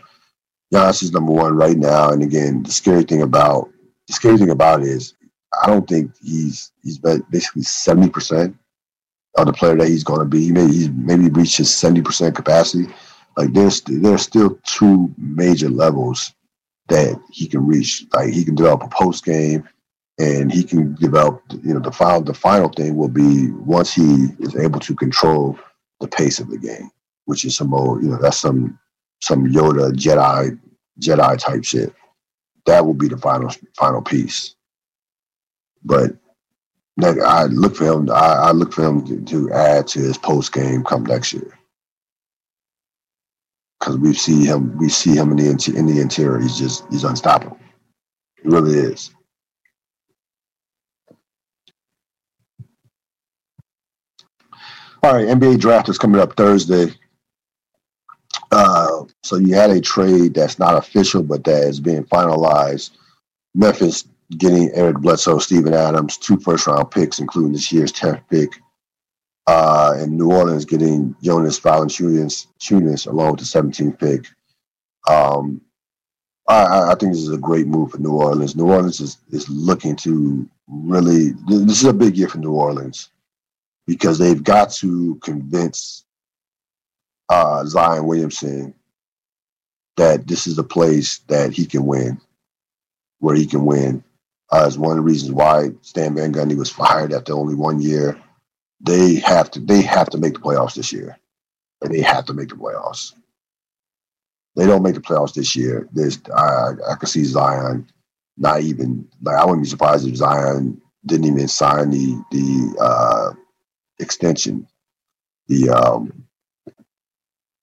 [0.75, 2.11] Giannis is number one right now.
[2.11, 3.71] And again, the scary thing about
[4.09, 5.15] the scary thing about it is
[5.63, 8.57] I don't think he's he's basically seventy percent
[9.39, 10.47] of the player that he's going to be.
[10.47, 12.93] He may he's maybe reached his seventy percent capacity.
[13.37, 16.35] Like there's there's still two major levels
[16.89, 18.05] that he can reach.
[18.13, 19.69] Like he can develop a post game
[20.19, 24.29] and he can develop you know the final the final thing will be once he
[24.41, 25.59] is able to control
[26.01, 26.91] the pace of the game
[27.27, 28.79] which is some old you know that's some
[29.21, 30.59] some Yoda Jedi
[31.01, 31.95] Jedi type shit.
[32.65, 34.55] That will be the final final piece.
[35.85, 36.13] But
[37.03, 38.11] I look for him.
[38.11, 41.59] I, I look for him to, to add to his post game come next year
[43.79, 44.77] because we see him.
[44.79, 46.41] We see him in the in the interior.
[46.41, 47.59] He's just he's unstoppable.
[48.43, 49.11] He really is.
[55.07, 56.93] All right, NBA draft is coming up Thursday.
[58.51, 62.91] Uh, so you had a trade that's not official, but that is being finalized.
[63.55, 68.51] Memphis getting Eric Bledsoe, Steven Adams, two first round picks, including this year's 10th pick.
[69.47, 74.27] Uh, and New Orleans getting Jonas Valanciunas along with the 17th pick.
[75.09, 75.61] Um,
[76.49, 78.57] I, I, think this is a great move for New Orleans.
[78.57, 83.11] New Orleans is, is looking to really, this is a big year for New Orleans
[83.87, 86.05] because they've got to convince
[87.29, 88.75] uh, Zion Williamson
[89.97, 92.21] that this is a place that he can win,
[93.19, 94.03] where he can win.
[94.53, 97.81] Uh, is one of the reasons why Stan Van Gundy was fired after only one
[97.81, 98.21] year.
[98.81, 101.19] They have to they have to make the playoffs this year,
[101.83, 103.13] and they have to make the playoffs.
[104.55, 105.89] They don't make the playoffs this year.
[105.93, 107.91] There's I I could see Zion
[108.37, 113.33] not even like I wouldn't be surprised if Zion didn't even sign the the uh,
[113.99, 114.67] extension,
[115.49, 116.27] the um,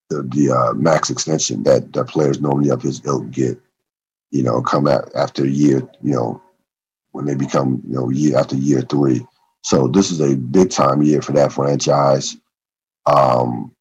[0.10, 3.60] the, the uh, max extension that, that players normally of his ilk get.
[4.32, 5.88] You know, come out after a year.
[6.02, 6.42] You know,
[7.12, 9.26] when they become you know year after year three.
[9.62, 12.36] So this is a big time year for that franchise
[13.06, 13.72] um,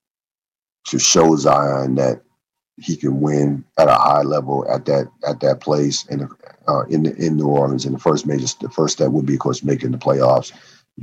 [0.86, 2.22] to show Zion that
[2.76, 6.28] he can win at a high level at that at that place in
[6.68, 7.84] uh, in in New Orleans.
[7.84, 10.52] And the first major, the first step would be, of course, making the playoffs.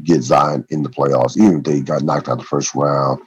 [0.03, 3.21] Get Zion in the playoffs, even if they got knocked out the first round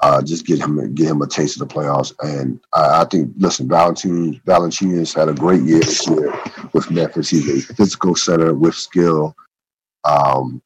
[0.00, 2.14] uh, just get him get him a taste of the playoffs.
[2.22, 6.32] And I, I think, listen, Valentin Valanciunas had a great year this year
[6.72, 7.30] with Memphis.
[7.30, 9.34] He's a physical center with skill.
[10.04, 10.62] Um,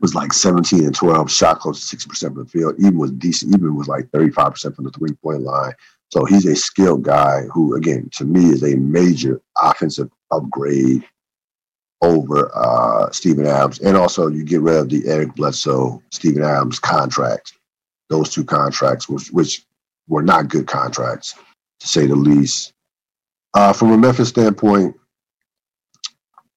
[0.00, 3.54] was like 17 and 12, shot close to 60% from the field, even was decent,
[3.54, 5.72] even was like 35% from the three point line.
[6.10, 11.04] So he's a skilled guy who, again, to me, is a major offensive upgrade
[12.02, 13.80] over uh, Steven Adams.
[13.80, 17.54] And also, you get rid of the Eric Bledsoe, Steven Adams contract
[18.08, 19.64] those two contracts, which, which
[20.08, 21.34] were not good contracts,
[21.80, 22.72] to say the least.
[23.54, 24.94] Uh, from a Memphis standpoint,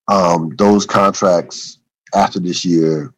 [0.07, 1.79] um, those contracts
[2.13, 3.13] after this year,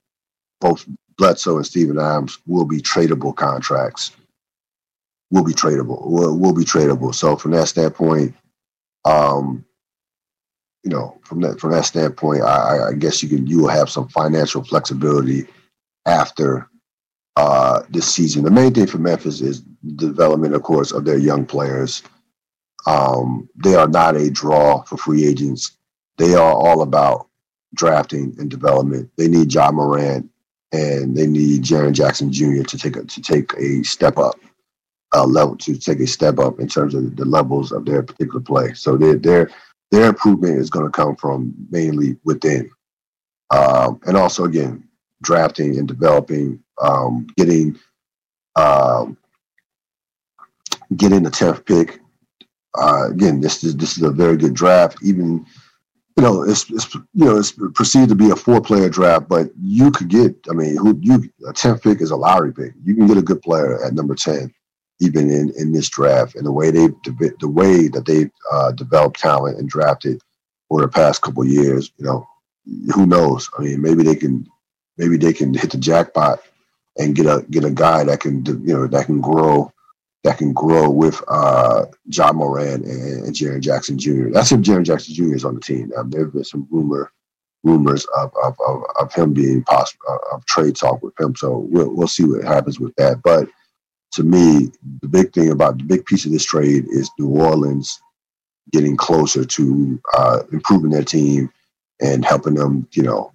[0.59, 0.85] both
[1.17, 4.11] Bledsoe and Steven Adams will be tradable contracts.
[5.31, 6.05] Will be tradable.
[6.07, 7.13] Will, will be tradable.
[7.13, 8.35] So from that standpoint,
[9.05, 9.63] um,
[10.83, 13.89] you know, from that from that standpoint, I, I guess you can you will have
[13.89, 15.45] some financial flexibility
[16.05, 16.69] after
[17.35, 18.43] uh, this season.
[18.43, 19.61] The main thing for Memphis is
[19.95, 22.03] development, of course, of their young players.
[22.87, 25.77] Um, they are not a draw for free agents.
[26.17, 27.27] They are all about
[27.75, 29.09] drafting and development.
[29.17, 30.29] They need Ja Morant
[30.71, 32.63] and they need Jaren Jackson Jr.
[32.63, 34.35] to take a, to take a step up,
[35.15, 38.41] uh, level to take a step up in terms of the levels of their particular
[38.41, 38.73] play.
[38.73, 39.49] So their their
[39.91, 42.69] their improvement is going to come from mainly within,
[43.49, 44.83] um, and also again
[45.21, 47.77] drafting and developing um, getting
[48.55, 49.17] um,
[50.95, 51.99] getting the tenth pick.
[52.77, 54.97] Uh, again, this is this is a very good draft.
[55.03, 55.45] Even
[56.17, 59.49] you know, it's, it's you know it's perceived to be a four player draft, but
[59.61, 60.35] you could get.
[60.49, 62.73] I mean, who you a tenth pick is a lottery pick.
[62.83, 64.53] You can get a good player at number ten,
[64.99, 66.35] even in in this draft.
[66.35, 70.21] And the way they the way that they uh, developed talent and drafted
[70.69, 72.27] over the past couple years, you know,
[72.93, 73.49] who knows?
[73.57, 74.47] I mean, maybe they can
[74.97, 76.39] maybe they can hit the jackpot
[76.97, 79.71] and get a get a guy that can you know that can grow
[80.23, 84.29] that can grow with uh, Ja Morant and, and Jaren Jackson Jr.
[84.29, 85.35] That's if Jaren Jackson Jr.
[85.35, 85.91] is on the team.
[85.97, 87.11] Um, there have been some rumor
[87.63, 91.35] rumors of of, of, of him being possible of trade talk with him.
[91.35, 93.21] So we'll we'll see what happens with that.
[93.23, 93.47] But
[94.13, 97.99] to me, the big thing about the big piece of this trade is New Orleans
[98.71, 101.51] getting closer to uh, improving their team
[102.01, 103.33] and helping them, you know,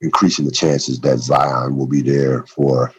[0.00, 2.92] increasing the chances that Zion will be there for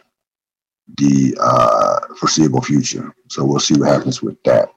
[0.98, 3.14] the uh, foreseeable future.
[3.28, 4.70] So we'll see what happens with that.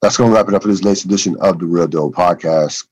[0.00, 2.86] That's going to wrap it up for this latest edition of the Ril Dil Podcast.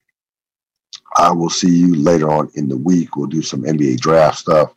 [1.16, 3.16] I will see you later on in the week.
[3.16, 4.74] We'll do some NBA draft stuff.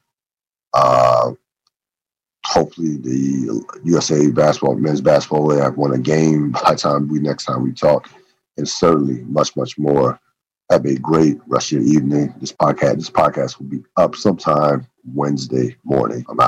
[0.74, 1.32] Uh,
[2.50, 7.20] hopefully, the USA basketball, men's basketball will have won a game by the time we
[7.20, 8.10] next time we talk,
[8.58, 10.20] and certainly much, much more.
[10.72, 12.34] Have a great rest of your evening.
[12.40, 16.26] This podcast, this podcast will be up sometime Wednesday morning.
[16.30, 16.48] I'm out.